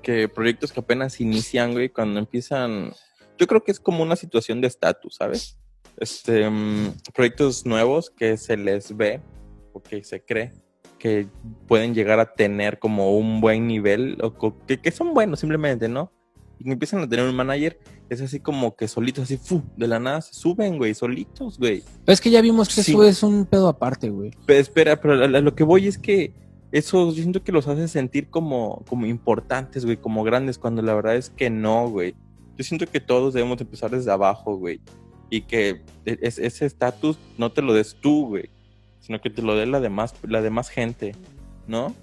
Que 0.02 0.28
proyectos 0.28 0.72
que 0.72 0.80
apenas 0.80 1.20
inician, 1.20 1.72
güey, 1.72 1.88
cuando 1.90 2.18
empiezan. 2.20 2.92
Yo 3.38 3.46
creo 3.46 3.62
que 3.64 3.72
es 3.72 3.80
como 3.80 4.02
una 4.02 4.16
situación 4.16 4.60
de 4.60 4.68
estatus, 4.68 5.16
¿sabes? 5.16 5.58
Este, 5.98 6.48
mm, 6.48 6.92
proyectos 7.14 7.66
nuevos 7.66 8.08
que 8.10 8.36
se 8.36 8.56
les 8.56 8.96
ve 8.96 9.20
o 9.72 9.82
que 9.82 10.04
se 10.04 10.22
cree 10.24 10.52
que 10.98 11.28
pueden 11.66 11.94
llegar 11.94 12.18
a 12.20 12.32
tener 12.34 12.78
como 12.78 13.16
un 13.16 13.40
buen 13.40 13.66
nivel 13.66 14.18
o 14.22 14.54
que, 14.66 14.78
que 14.78 14.90
son 14.90 15.14
buenos 15.14 15.40
simplemente, 15.40 15.88
¿no? 15.88 16.10
Y 16.58 16.64
que 16.64 16.72
empiezan 16.72 17.00
a 17.00 17.08
tener 17.08 17.28
un 17.28 17.34
manager, 17.36 17.78
es 18.08 18.20
así 18.22 18.40
como 18.40 18.76
que 18.76 18.88
solitos, 18.88 19.24
así, 19.24 19.36
fu, 19.36 19.62
de 19.76 19.86
la 19.88 19.98
nada 19.98 20.20
se 20.22 20.32
suben, 20.34 20.78
güey, 20.78 20.94
solitos, 20.94 21.58
güey. 21.58 21.82
Es 22.06 22.20
que 22.20 22.30
ya 22.30 22.40
vimos 22.40 22.68
que 22.74 22.82
Sí. 22.82 22.92
eso 22.92 23.04
es 23.04 23.22
un 23.22 23.44
pedo 23.44 23.68
aparte, 23.68 24.08
güey. 24.08 24.30
Pero 24.46 24.60
espera, 24.60 25.00
pero 25.00 25.22
a, 25.22 25.26
lo 25.28 25.54
que 25.54 25.64
voy 25.64 25.86
es 25.86 25.98
que 25.98 26.32
eso 26.72 27.08
yo 27.12 27.22
siento 27.22 27.42
que 27.44 27.52
los 27.52 27.68
hace 27.68 27.86
sentir 27.88 28.28
como, 28.30 28.84
como 28.88 29.06
importantes, 29.06 29.84
güey, 29.84 29.98
como 29.98 30.24
grandes, 30.24 30.58
cuando 30.58 30.80
la 30.82 30.94
verdad 30.94 31.16
es 31.16 31.30
que 31.30 31.50
no, 31.50 31.88
güey. 31.90 32.14
Yo 32.56 32.64
siento 32.64 32.86
que 32.86 33.00
todos 33.00 33.34
debemos 33.34 33.60
empezar 33.60 33.90
desde 33.90 34.10
abajo, 34.10 34.56
güey. 34.56 34.80
Y 35.28 35.42
que 35.42 35.82
e- 36.06 36.18
es- 36.22 36.38
ese 36.38 36.64
estatus 36.64 37.18
no 37.36 37.52
te 37.52 37.60
lo 37.60 37.74
des 37.74 37.96
tú, 38.00 38.28
güey. 38.28 38.48
Sino 39.06 39.20
que 39.20 39.30
te 39.30 39.40
lo 39.40 39.54
dé 39.54 39.66
la 39.66 39.78
demás, 39.78 40.14
la 40.22 40.42
demás 40.42 40.68
gente, 40.68 41.14
¿no? 41.68 41.94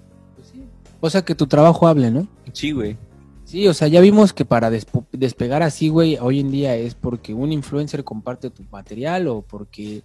O 1.00 1.10
sea, 1.10 1.22
que 1.22 1.34
tu 1.34 1.46
trabajo 1.46 1.86
hable, 1.86 2.10
¿no? 2.10 2.26
Sí, 2.54 2.72
güey. 2.72 2.96
Sí, 3.44 3.68
o 3.68 3.74
sea, 3.74 3.88
ya 3.88 4.00
vimos 4.00 4.32
que 4.32 4.46
para 4.46 4.70
despegar 4.70 5.62
así, 5.62 5.90
güey, 5.90 6.16
hoy 6.18 6.40
en 6.40 6.50
día 6.50 6.76
es 6.76 6.94
porque 6.94 7.34
un 7.34 7.52
influencer 7.52 8.02
comparte 8.02 8.48
tu 8.48 8.62
material 8.64 9.28
o 9.28 9.42
porque 9.42 10.02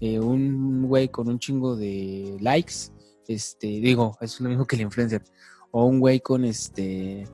eh, 0.00 0.18
un 0.18 0.88
güey 0.88 1.08
con 1.08 1.28
un 1.28 1.38
chingo 1.38 1.76
de 1.76 2.38
likes, 2.40 2.90
este, 3.28 3.66
digo, 3.66 4.16
es 4.22 4.40
lo 4.40 4.48
mismo 4.48 4.66
que 4.66 4.76
el 4.76 4.82
influencer, 4.82 5.22
o 5.70 5.84
un 5.84 6.00
güey 6.00 6.20
con 6.20 6.46
este, 6.46 7.26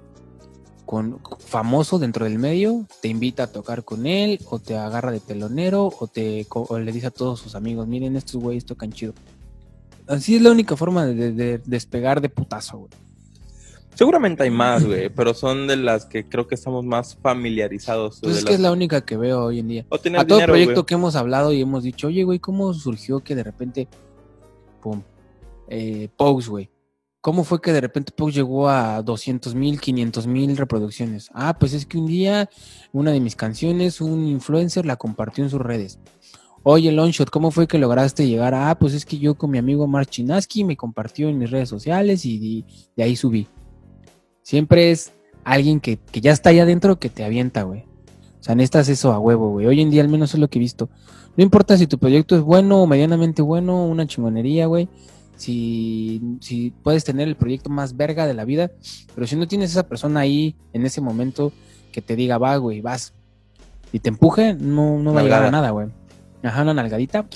con 0.86 1.20
famoso 1.40 1.98
dentro 1.98 2.24
del 2.24 2.38
medio, 2.38 2.86
te 3.02 3.08
invita 3.08 3.42
a 3.42 3.46
tocar 3.48 3.84
con 3.84 4.06
él, 4.06 4.38
o 4.48 4.58
te 4.60 4.76
agarra 4.78 5.10
de 5.10 5.20
telonero, 5.20 5.92
o 5.98 6.06
te 6.06 6.46
o 6.50 6.78
le 6.78 6.92
dice 6.92 7.08
a 7.08 7.10
todos 7.10 7.40
sus 7.40 7.54
amigos, 7.56 7.86
miren, 7.88 8.16
estos 8.16 8.40
güeyes 8.40 8.64
tocan 8.64 8.92
chido. 8.92 9.12
Así 10.06 10.36
es 10.36 10.42
la 10.42 10.52
única 10.52 10.76
forma 10.76 11.04
de, 11.04 11.14
de- 11.14 11.32
de 11.32 11.58
despegar 11.66 12.20
de 12.20 12.28
putazo, 12.28 12.78
güey. 12.78 12.90
Seguramente 13.96 14.42
hay 14.42 14.50
más, 14.50 14.84
güey, 14.84 15.08
pero 15.08 15.32
son 15.32 15.66
de 15.66 15.76
las 15.76 16.04
que 16.04 16.28
creo 16.28 16.46
que 16.46 16.54
estamos 16.54 16.84
más 16.84 17.16
familiarizados. 17.16 18.20
Pues 18.22 18.36
es 18.38 18.44
que 18.44 18.52
es 18.54 18.60
la 18.60 18.70
única 18.70 19.04
que 19.04 19.16
veo 19.16 19.44
hoy 19.46 19.58
en 19.60 19.68
día. 19.68 19.86
O 19.88 19.94
a 19.94 19.98
todo 19.98 20.08
dinero, 20.22 20.52
proyecto 20.52 20.74
güey. 20.74 20.84
que 20.86 20.94
hemos 20.94 21.16
hablado 21.16 21.50
y 21.52 21.62
hemos 21.62 21.82
dicho, 21.82 22.08
oye, 22.08 22.22
güey, 22.22 22.38
¿cómo 22.38 22.72
surgió 22.74 23.20
que 23.20 23.34
de 23.34 23.42
repente, 23.42 23.88
pum, 24.82 25.02
eh, 25.68 26.10
Pose, 26.14 26.50
güey? 26.50 26.70
¿Cómo 27.26 27.42
fue 27.42 27.60
que 27.60 27.72
de 27.72 27.80
repente 27.80 28.12
Pose 28.12 28.36
llegó 28.36 28.68
a 28.68 29.02
200 29.02 29.56
mil, 29.56 29.80
500 29.80 30.28
mil 30.28 30.56
reproducciones? 30.56 31.28
Ah, 31.34 31.58
pues 31.58 31.72
es 31.72 31.84
que 31.84 31.98
un 31.98 32.06
día 32.06 32.48
una 32.92 33.10
de 33.10 33.18
mis 33.18 33.34
canciones, 33.34 34.00
un 34.00 34.28
influencer 34.28 34.86
la 34.86 34.94
compartió 34.94 35.42
en 35.42 35.50
sus 35.50 35.60
redes. 35.60 35.98
Oye, 36.62 36.92
Longshot, 36.92 37.30
¿cómo 37.30 37.50
fue 37.50 37.66
que 37.66 37.78
lograste 37.78 38.28
llegar 38.28 38.54
a, 38.54 38.70
ah, 38.70 38.78
pues 38.78 38.94
es 38.94 39.04
que 39.04 39.18
yo 39.18 39.34
con 39.34 39.50
mi 39.50 39.58
amigo 39.58 39.88
Mark 39.88 40.08
Chinaski 40.08 40.62
me 40.62 40.76
compartió 40.76 41.28
en 41.28 41.38
mis 41.38 41.50
redes 41.50 41.68
sociales 41.68 42.24
y 42.24 42.64
de, 42.94 43.02
ahí 43.02 43.16
subí. 43.16 43.48
Siempre 44.42 44.92
es 44.92 45.12
alguien 45.42 45.80
que, 45.80 45.96
que 45.96 46.20
ya 46.20 46.30
está 46.30 46.50
ahí 46.50 46.60
adentro 46.60 47.00
que 47.00 47.08
te 47.08 47.24
avienta, 47.24 47.64
güey. 47.64 47.80
O 48.38 48.44
sea, 48.44 48.54
necesitas 48.54 48.88
eso 48.88 49.12
a 49.12 49.18
huevo, 49.18 49.50
güey. 49.50 49.66
Hoy 49.66 49.80
en 49.80 49.90
día 49.90 50.02
al 50.02 50.08
menos 50.08 50.32
es 50.32 50.38
lo 50.38 50.46
que 50.46 50.60
he 50.60 50.60
visto. 50.60 50.90
No 51.36 51.42
importa 51.42 51.76
si 51.76 51.88
tu 51.88 51.98
proyecto 51.98 52.36
es 52.36 52.42
bueno 52.42 52.80
o 52.80 52.86
medianamente 52.86 53.42
bueno, 53.42 53.84
una 53.84 54.06
chingonería, 54.06 54.66
güey. 54.66 54.88
Si, 55.36 56.20
si 56.40 56.72
puedes 56.82 57.04
tener 57.04 57.28
el 57.28 57.36
proyecto 57.36 57.68
más 57.70 57.96
verga 57.96 58.26
de 58.26 58.34
la 58.34 58.44
vida, 58.44 58.70
pero 59.14 59.26
si 59.26 59.36
no 59.36 59.46
tienes 59.46 59.70
esa 59.70 59.86
persona 59.86 60.20
ahí 60.20 60.56
en 60.72 60.86
ese 60.86 61.00
momento 61.00 61.52
que 61.92 62.02
te 62.02 62.16
diga, 62.16 62.38
va, 62.38 62.56
güey, 62.56 62.80
vas, 62.80 63.12
y 63.92 64.00
te 64.00 64.08
empuje, 64.08 64.54
no, 64.54 64.98
no 64.98 65.12
va 65.12 65.20
a 65.20 65.22
llegar 65.22 65.44
a 65.44 65.50
nada, 65.50 65.70
güey. 65.70 65.88
Ajá, 66.42 66.62
una 66.62 66.74
nalgadita. 66.74 67.26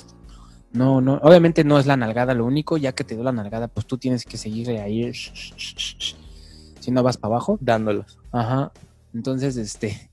No, 0.73 1.01
no, 1.01 1.15
obviamente 1.23 1.63
no 1.63 1.79
es 1.79 1.85
la 1.85 1.97
nalgada 1.97 2.33
lo 2.33 2.45
único, 2.45 2.77
ya 2.77 2.93
que 2.93 3.03
te 3.03 3.15
dio 3.15 3.23
la 3.23 3.31
nalgada, 3.31 3.67
pues 3.67 3.85
tú 3.85 3.97
tienes 3.97 4.25
que 4.25 4.37
seguirle 4.37 4.79
ahí. 4.79 5.11
Si 5.13 6.91
no 6.91 7.03
vas 7.03 7.17
para 7.17 7.35
abajo, 7.35 7.57
Dándolas. 7.61 8.17
Ajá. 8.31 8.71
Entonces, 9.13 9.57
este, 9.57 10.09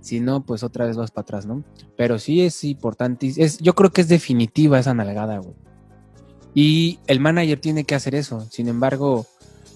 si 0.00 0.20
no, 0.20 0.44
pues 0.44 0.62
otra 0.62 0.86
vez 0.86 0.96
vas 0.96 1.10
para 1.10 1.22
atrás, 1.22 1.46
¿no? 1.46 1.62
Pero 1.96 2.18
sí 2.18 2.42
es 2.42 2.64
importante. 2.64 3.32
Es, 3.36 3.58
yo 3.58 3.74
creo 3.74 3.90
que 3.90 4.00
es 4.00 4.08
definitiva 4.08 4.78
esa 4.78 4.94
nalgada, 4.94 5.38
güey. 5.38 5.54
Y 6.54 6.98
el 7.06 7.20
manager 7.20 7.60
tiene 7.60 7.84
que 7.84 7.94
hacer 7.94 8.14
eso. 8.14 8.46
Sin 8.50 8.68
embargo, 8.68 9.26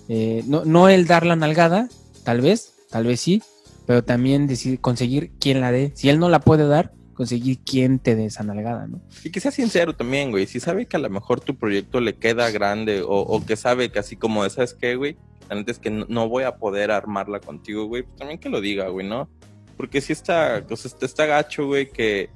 eh, 0.09 0.43
no, 0.47 0.65
no 0.65 0.89
el 0.89 1.07
dar 1.07 1.25
la 1.27 1.37
nalgada, 1.37 1.89
tal 2.25 2.41
vez, 2.41 2.75
tal 2.91 3.05
vez 3.07 3.21
sí, 3.21 3.43
pero 3.87 4.03
también 4.03 4.47
decir, 4.47 4.81
conseguir 4.81 5.33
quién 5.39 5.61
la 5.61 5.73
dé. 5.73 5.93
Si 5.95 6.09
él 6.09 6.19
no 6.19 6.29
la 6.29 6.41
puede 6.41 6.67
dar, 6.67 6.93
conseguir 7.15 7.61
quién 7.65 7.99
te 7.99 8.17
dé 8.17 8.27
esa 8.27 8.43
nalgada, 8.43 8.87
¿no? 8.87 9.01
Y 9.23 9.31
que 9.31 9.41
sea 9.41 9.51
sincero 9.51 9.95
también, 9.95 10.31
güey. 10.31 10.47
Si 10.47 10.59
sabe 10.59 10.87
que 10.87 10.97
a 10.97 11.01
lo 11.01 11.11
mejor 11.11 11.41
tu 11.41 11.57
proyecto 11.57 12.01
le 12.01 12.17
queda 12.17 12.51
grande 12.51 13.03
o, 13.03 13.21
o 13.21 13.45
que 13.45 13.57
sabe 13.57 13.91
que 13.91 14.01
así 14.01 14.17
como, 14.17 14.49
¿sabes 14.51 14.75
qué, 14.75 14.97
güey? 14.97 15.17
La 15.49 15.61
es 15.67 15.79
que 15.79 15.91
no, 15.91 16.29
voy 16.29 16.45
a 16.45 16.57
poder 16.57 16.91
armarla 16.91 17.41
contigo, 17.41 17.85
güey. 17.87 18.03
Pues 18.03 18.17
también 18.17 18.41
que 18.41 18.49
lo 18.49 18.61
diga, 18.61 18.89
güey, 18.89 19.07
¿no? 19.07 19.29
Porque 19.77 20.01
si 20.01 20.13
está, 20.13 20.65
pues 20.67 20.85
está 21.01 21.27
gacho, 21.27 21.67
güey, 21.67 21.91
que, 21.91 22.31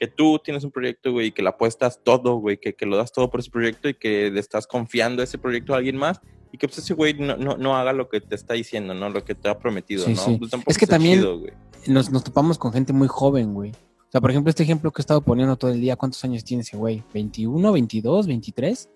que 0.00 0.08
tú 0.08 0.40
tienes 0.42 0.64
un 0.64 0.70
proyecto, 0.72 1.12
güey, 1.12 1.26
y 1.28 1.32
que 1.32 1.42
le 1.42 1.50
apuestas 1.50 2.00
todo, 2.02 2.36
güey, 2.36 2.56
que, 2.58 2.74
que 2.74 2.86
lo 2.86 2.96
das 2.96 3.12
todo 3.12 3.30
por 3.30 3.40
ese 3.40 3.50
proyecto 3.50 3.88
y 3.88 3.94
que 3.94 4.30
le 4.30 4.40
estás 4.40 4.66
confiando 4.66 5.22
ese 5.22 5.36
proyecto 5.36 5.74
a 5.74 5.76
alguien 5.76 5.96
más 5.96 6.20
y 6.52 6.58
que 6.58 6.66
pues 6.66 6.78
ese 6.78 6.94
güey 6.94 7.14
no, 7.14 7.36
no, 7.36 7.56
no 7.58 7.76
haga 7.76 7.92
lo 7.92 8.08
que 8.08 8.20
te 8.22 8.34
está 8.34 8.54
diciendo, 8.54 8.94
¿no? 8.94 9.10
Lo 9.10 9.22
que 9.24 9.34
te 9.34 9.48
ha 9.48 9.58
prometido, 9.58 10.04
Sí, 10.06 10.14
¿no? 10.14 10.20
sí. 10.24 10.36
Pues 10.38 10.52
Es 10.66 10.78
que 10.78 10.86
también- 10.86 11.18
chido. 11.20 11.38
Nos, 11.86 12.10
nos 12.10 12.24
topamos 12.24 12.58
con 12.58 12.72
gente 12.72 12.92
muy 12.92 13.08
joven, 13.08 13.54
güey. 13.54 13.70
O 13.70 14.10
sea, 14.10 14.20
por 14.20 14.30
ejemplo, 14.30 14.50
este 14.50 14.62
ejemplo 14.64 14.90
que 14.90 15.00
he 15.00 15.04
estado 15.04 15.20
poniendo 15.20 15.54
todo 15.56 15.70
el 15.70 15.80
día, 15.80 15.94
¿cuántos 15.96 16.24
años 16.24 16.42
tiene 16.44 16.62
ese 16.62 16.76
güey? 16.76 17.02
¿21, 17.14 17.72
22, 17.72 18.26
23? 18.26 18.88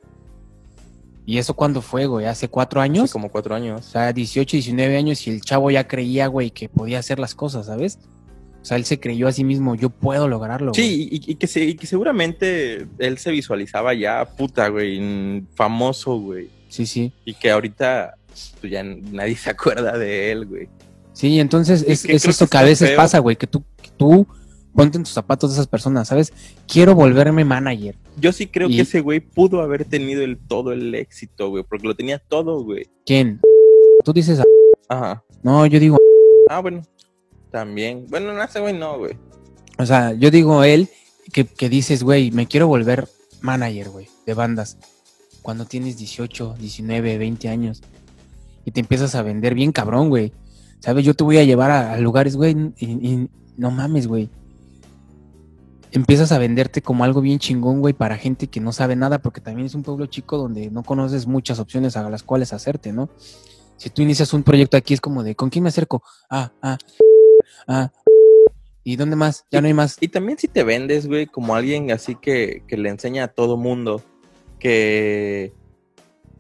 ¿Y 1.26 1.38
eso 1.38 1.54
cuándo 1.54 1.80
fue, 1.80 2.06
güey? 2.06 2.26
¿Hace 2.26 2.48
cuatro 2.48 2.80
años? 2.80 3.04
Hace 3.04 3.12
como 3.12 3.30
cuatro 3.30 3.54
O 3.54 3.56
años. 3.56 3.84
sea, 3.86 4.12
18, 4.12 4.56
19 4.56 4.96
años 4.96 5.26
y 5.26 5.30
el 5.30 5.40
chavo 5.40 5.70
ya 5.70 5.86
creía, 5.88 6.26
güey, 6.26 6.50
que 6.50 6.68
podía 6.68 6.98
hacer 6.98 7.18
las 7.18 7.34
cosas, 7.34 7.66
¿sabes? 7.66 7.98
O 8.64 8.66
sea, 8.66 8.79
él 8.79 8.87
se 8.87 8.98
creyó 8.98 9.29
a 9.29 9.33
sí 9.33 9.44
mismo, 9.44 9.74
yo 9.74 9.90
puedo 9.90 10.27
lograrlo. 10.27 10.72
Sí, 10.72 11.07
y, 11.12 11.33
y 11.33 11.35
que 11.35 11.46
se- 11.46 11.64
y 11.66 11.74
que 11.74 11.87
seguramente 11.87 12.87
él 12.98 13.18
se 13.18 13.31
visualizaba 13.31 13.92
ya, 13.92 14.24
puta, 14.24 14.68
güey, 14.68 15.44
famoso, 15.55 16.18
güey. 16.18 16.48
Sí, 16.68 16.87
sí. 16.87 17.12
Y 17.27 17.35
que 17.35 17.50
ahorita 17.50 18.14
pues 18.61 18.72
ya 18.72 18.83
nadie 18.83 19.37
se 19.37 19.50
acuerda 19.50 19.98
de 19.98 20.33
él, 20.33 20.46
güey. 20.46 20.68
Sí, 21.12 21.38
entonces 21.40 21.85
es, 21.87 22.07
es 22.07 22.24
esto 22.24 22.46
que 22.46 22.50
que 22.53 22.57
a 22.59 22.62
veces 22.62 22.88
feo. 22.88 22.96
pasa, 22.96 23.18
güey, 23.18 23.37
que 23.37 23.46
tú, 23.46 23.62
que 23.83 23.90
tú 23.98 24.27
ponte 24.74 24.96
en 24.96 25.05
tus 25.05 25.12
zapatos 25.12 25.50
de 25.50 25.55
esas 25.57 25.66
personas, 25.68 26.09
¿sabes? 26.09 26.33
Quiero 26.66 26.94
volverme 26.94 27.44
manager. 27.44 27.96
Yo 28.16 28.33
sí 28.33 28.46
creo 28.46 28.70
Y- 28.70 28.77
que 28.77 28.83
ese 28.83 29.00
güey 29.03 29.20
pudo 29.20 29.61
haber 29.61 29.85
tenido 29.85 30.22
el, 30.22 30.38
todo 30.38 30.72
el 30.72 30.94
éxito, 30.94 31.50
güey, 31.50 31.62
porque 31.68 31.87
lo 31.87 31.94
tenía 31.94 32.18
todo, 32.18 32.64
güey. 32.64 32.87
¿Quién? 33.05 33.40
Tú 34.05 34.12
dices, 34.14 34.40
Ajá. 34.88 35.22
no, 35.42 35.66
yo 35.66 35.79
digo, 35.79 35.98
Ah, 36.48 36.61
bueno. 36.61 36.83
También. 37.54 38.06
Bueno, 38.08 38.32
no, 38.32 38.42
ese 38.42 38.58
güey 38.58 38.76
no, 38.76 38.98
güey. 38.98 39.16
o 39.78 39.86
sea, 39.86 40.12
yo 40.12 40.32
digo 40.32 40.64
él 40.64 40.88
que, 41.32 41.44
que 41.44 41.68
dices, 41.68 42.02
güey, 42.02 42.32
me 42.32 42.48
quiero 42.48 42.66
volver 42.66 43.08
manager, 43.42 43.90
güey, 43.90 44.08
de 44.26 44.34
bandas. 44.34 44.76
Cuando 45.40 45.64
tienes 45.64 45.96
18, 45.96 46.56
19, 46.58 47.16
20 47.16 47.48
años. 47.48 47.80
y 48.64 48.72
te 48.72 48.80
empiezas 48.80 49.14
a 49.14 49.22
vender 49.22 49.54
bien 49.54 49.70
cabrón, 49.70 50.08
güey. 50.08 50.32
¿Sabes? 50.80 51.04
Yo 51.04 51.14
te 51.14 51.22
voy 51.22 51.38
a 51.38 51.44
llevar 51.44 51.70
a, 51.70 51.96
lugares, 51.98 52.34
güey, 52.34 52.56
y 52.76 53.28
no 53.56 53.70
mames, 53.70 54.08
güey. 54.08 54.28
Empiezas 55.92 56.32
a 56.32 56.38
venderte 56.38 56.82
como 56.82 57.04
algo 57.04 57.20
bien 57.20 57.38
chingón, 57.38 57.78
güey, 57.78 57.94
para 57.94 58.16
gente 58.16 58.48
que 58.48 58.58
no 58.58 58.72
sabe 58.72 58.96
nada, 58.96 59.20
porque 59.20 59.40
también 59.40 59.66
es 59.66 59.76
un 59.76 59.84
pueblo 59.84 60.06
chico 60.06 60.38
donde 60.38 60.72
no 60.72 60.82
conoces 60.82 61.28
muchas 61.28 61.60
opciones 61.60 61.96
a 61.96 62.10
las 62.10 62.24
cuales 62.24 62.52
hacerte, 62.52 62.92
¿no? 62.92 63.10
Si 63.76 63.90
tú 63.90 64.02
inicias 64.02 64.32
un 64.32 64.42
proyecto 64.42 64.76
aquí 64.76 64.92
es 64.92 65.00
como 65.00 65.22
de, 65.22 65.36
¿con 65.36 65.50
quién 65.50 65.62
me 65.62 65.68
acerco? 65.68 66.02
Ah, 66.28 66.50
ah, 66.60 66.78
ah. 67.68 67.90
¿Y 68.86 68.96
dónde 68.96 69.16
más? 69.16 69.46
Ya 69.50 69.62
no 69.62 69.66
hay 69.66 69.72
más. 69.72 69.96
Y 70.00 70.08
también 70.08 70.38
si 70.38 70.46
te 70.46 70.62
vendes, 70.62 71.06
güey, 71.06 71.26
como 71.26 71.56
alguien 71.56 71.90
así 71.90 72.14
que, 72.14 72.62
que 72.68 72.76
le 72.76 72.90
enseña 72.90 73.24
a 73.24 73.28
todo 73.28 73.56
mundo 73.56 74.02
que, 74.58 75.54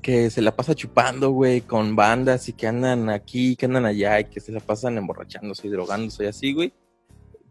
que 0.02 0.28
se 0.28 0.42
la 0.42 0.54
pasa 0.54 0.74
chupando, 0.74 1.30
güey, 1.30 1.62
con 1.62 1.96
bandas 1.96 2.50
y 2.50 2.52
que 2.52 2.66
andan 2.66 3.08
aquí, 3.08 3.56
que 3.56 3.64
andan 3.64 3.86
allá 3.86 4.20
y 4.20 4.24
que 4.26 4.40
se 4.40 4.52
la 4.52 4.60
pasan 4.60 4.98
emborrachándose 4.98 5.66
y 5.66 5.70
drogándose 5.70 6.24
y 6.24 6.26
así, 6.26 6.52
güey. 6.52 6.74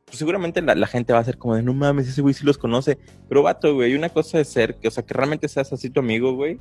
Pues 0.05 0.19
seguramente 0.19 0.61
la, 0.61 0.75
la 0.75 0.85
gente 0.85 1.11
va 1.11 1.19
a 1.19 1.23
ser 1.23 1.39
como 1.39 1.55
de, 1.55 1.63
no 1.63 1.73
mames, 1.73 2.07
ese 2.07 2.21
güey 2.21 2.35
sí 2.35 2.45
los 2.45 2.59
conoce. 2.59 2.99
Pero 3.27 3.41
vato, 3.41 3.73
güey, 3.73 3.95
una 3.95 4.09
cosa 4.09 4.39
es 4.39 4.49
ser, 4.49 4.75
que, 4.75 4.89
o 4.89 4.91
sea, 4.91 5.03
que 5.03 5.15
realmente 5.15 5.47
seas 5.47 5.73
así 5.73 5.89
tu 5.89 6.01
amigo, 6.01 6.35
güey. 6.35 6.59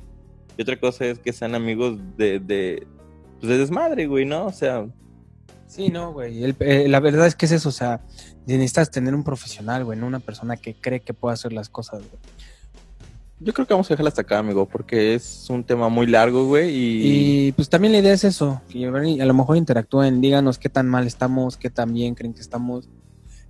Y 0.57 0.61
otra 0.63 0.79
cosa 0.79 1.05
es 1.05 1.19
que 1.19 1.31
sean 1.33 1.53
amigos 1.53 1.99
de, 2.17 2.39
de, 2.39 2.87
pues 3.39 3.51
de 3.51 3.59
desmadre, 3.59 4.07
güey, 4.07 4.25
¿no? 4.25 4.47
O 4.47 4.51
sea, 4.51 4.87
Sí, 5.75 5.89
no, 5.89 6.13
güey. 6.13 6.43
el- 6.43 6.55
eh, 6.59 6.87
la 6.87 6.99
verdad 6.99 7.25
es 7.27 7.35
que 7.35 7.45
es 7.47 7.51
eso, 7.51 7.69
o 7.69 7.71
sea, 7.71 8.01
necesitas 8.45 8.91
tener 8.91 9.15
un 9.15 9.23
profesional, 9.23 9.83
güey, 9.85 9.97
no 9.97 10.05
una 10.07 10.19
persona 10.19 10.55
que 10.57 10.75
cree 10.75 10.99
que 11.01 11.13
puede 11.13 11.33
hacer 11.33 11.51
las 11.53 11.69
cosas, 11.69 11.99
güey. 12.01 12.21
yo 13.39 13.53
creo 13.53 13.65
que 13.67 13.73
vamos 13.73 13.87
a 13.89 13.93
dejarla 13.93 14.09
hasta 14.09 14.21
acá, 14.21 14.37
amigo, 14.39 14.65
porque 14.67 15.15
es 15.15 15.49
un 15.49 15.63
tema 15.63 15.89
muy 15.89 16.05
largo, 16.07 16.45
güey, 16.47 16.69
y... 16.73 17.47
Y 17.47 17.51
pues 17.53 17.67
también 17.69 17.91
la 17.91 17.99
idea 17.99 18.13
es 18.13 18.23
eso, 18.23 18.61
que 18.69 18.85
a 18.85 19.25
lo 19.25 19.33
mejor 19.33 19.57
interactúen, 19.57 20.21
díganos 20.21 20.57
qué 20.59 20.69
tan 20.69 20.87
mal 20.87 21.05
estamos, 21.07 21.57
qué 21.57 21.69
tan 21.69 21.91
bien 21.93 22.13
creen 22.15 22.33
que 22.33 22.39
estamos, 22.41 22.87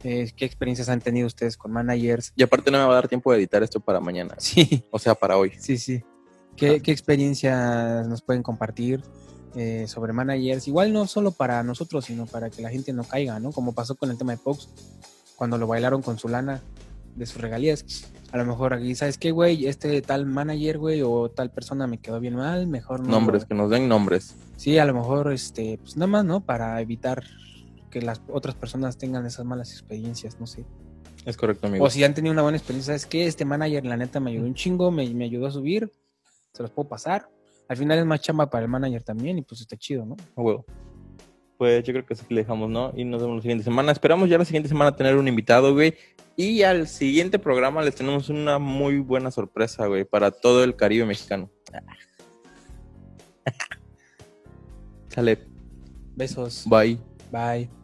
eh, 0.03 0.31
qué 0.35 0.45
experiencias 0.45 0.89
han 0.89 0.99
tenido 1.01 1.27
ustedes 1.27 1.57
con 1.57 1.71
managers. 1.73 2.31
Y 2.35 2.41
aparte 2.43 2.71
no 2.71 2.79
me 2.79 2.85
va 2.85 2.91
a 2.91 2.95
dar 2.95 3.07
tiempo 3.07 3.31
de 3.31 3.37
editar 3.37 3.61
esto 3.61 3.79
para 3.81 3.99
mañana, 3.99 4.33
Sí, 4.39 4.83
o 4.91 4.97
sea, 4.97 5.13
para 5.13 5.37
hoy. 5.37 5.51
sí, 5.59 5.77
sí. 5.77 6.01
¿Qué, 6.55 6.81
qué 6.81 6.91
experiencias 6.91 8.07
nos 8.07 8.21
pueden 8.21 8.41
compartir 8.43 9.01
eh, 9.55 9.85
sobre 9.87 10.13
managers? 10.13 10.67
Igual 10.67 10.93
no 10.93 11.07
solo 11.07 11.31
para 11.31 11.63
nosotros, 11.63 12.05
sino 12.05 12.25
para 12.25 12.49
que 12.49 12.61
la 12.61 12.69
gente 12.69 12.93
no 12.93 13.03
caiga, 13.03 13.39
¿no? 13.39 13.51
Como 13.51 13.73
pasó 13.73 13.95
con 13.95 14.09
el 14.09 14.17
tema 14.17 14.33
de 14.33 14.37
Fox, 14.37 14.69
cuando 15.35 15.57
lo 15.57 15.67
bailaron 15.67 16.01
con 16.01 16.17
su 16.17 16.27
lana 16.27 16.61
de 17.15 17.25
sus 17.25 17.41
regalías. 17.41 17.85
A 18.31 18.37
lo 18.37 18.45
mejor 18.45 18.73
aquí, 18.73 18.95
¿sabes 18.95 19.17
qué, 19.17 19.31
güey? 19.31 19.67
Este 19.67 20.01
tal 20.01 20.25
manager, 20.25 20.79
güey, 20.79 21.01
o 21.03 21.29
tal 21.29 21.51
persona 21.51 21.85
me 21.85 21.99
quedó 21.99 22.19
bien 22.19 22.35
mal, 22.35 22.65
mejor 22.65 23.01
no. 23.01 23.09
Nombres, 23.09 23.45
que 23.45 23.53
nos 23.53 23.69
den 23.69 23.87
nombres. 23.87 24.35
Sí, 24.57 24.77
a 24.79 24.85
lo 24.85 24.93
mejor, 24.93 25.31
este, 25.31 25.77
pues 25.77 25.97
nada 25.97 26.07
más, 26.07 26.25
¿no? 26.25 26.41
Para 26.41 26.79
evitar 26.81 27.23
que 27.91 28.01
las 28.01 28.21
otras 28.27 28.55
personas 28.55 28.97
tengan 28.97 29.25
esas 29.25 29.45
malas 29.45 29.71
experiencias, 29.71 30.39
no 30.39 30.47
sé. 30.47 30.65
Es 31.25 31.37
correcto, 31.37 31.67
amigo. 31.67 31.85
O 31.85 31.89
si 31.89 32.03
han 32.03 32.15
tenido 32.15 32.33
una 32.33 32.41
buena 32.41 32.57
experiencia, 32.57 32.95
es 32.95 33.05
que 33.05 33.27
este 33.27 33.45
manager, 33.45 33.85
la 33.85 33.97
neta, 33.97 34.19
me 34.19 34.31
ayudó 34.31 34.47
un 34.47 34.55
chingo, 34.55 34.89
me, 34.89 35.07
me 35.13 35.25
ayudó 35.25 35.47
a 35.47 35.51
subir, 35.51 35.91
se 36.53 36.63
los 36.63 36.71
puedo 36.71 36.89
pasar. 36.89 37.29
Al 37.67 37.77
final 37.77 37.99
es 37.99 38.05
más 38.05 38.21
chamba 38.21 38.49
para 38.49 38.63
el 38.63 38.69
manager 38.69 39.03
también 39.03 39.37
y 39.37 39.41
pues 39.41 39.61
está 39.61 39.77
chido, 39.77 40.05
¿no? 40.05 40.15
A 40.35 40.41
huevo. 40.41 40.65
Pues 41.57 41.83
yo 41.83 41.93
creo 41.93 42.05
que 42.05 42.13
así 42.13 42.25
que 42.25 42.33
le 42.33 42.41
dejamos, 42.41 42.69
¿no? 42.69 42.91
Y 42.95 43.05
nos 43.05 43.21
vemos 43.21 43.37
la 43.37 43.41
siguiente 43.41 43.63
semana. 43.63 43.91
Esperamos 43.91 44.29
ya 44.29 44.37
la 44.37 44.45
siguiente 44.45 44.69
semana 44.69 44.95
tener 44.95 45.15
un 45.15 45.27
invitado, 45.27 45.73
güey. 45.73 45.95
Y 46.35 46.63
al 46.63 46.87
siguiente 46.87 47.39
programa 47.39 47.83
les 47.83 47.95
tenemos 47.95 48.29
una 48.29 48.59
muy 48.59 48.99
buena 48.99 49.31
sorpresa, 49.31 49.85
güey, 49.85 50.03
para 50.03 50.31
todo 50.31 50.63
el 50.63 50.75
Caribe 50.75 51.05
mexicano. 51.05 51.49
Sale, 55.09 55.47
Besos. 56.15 56.65
bye. 56.67 56.97
Bye. 57.31 57.82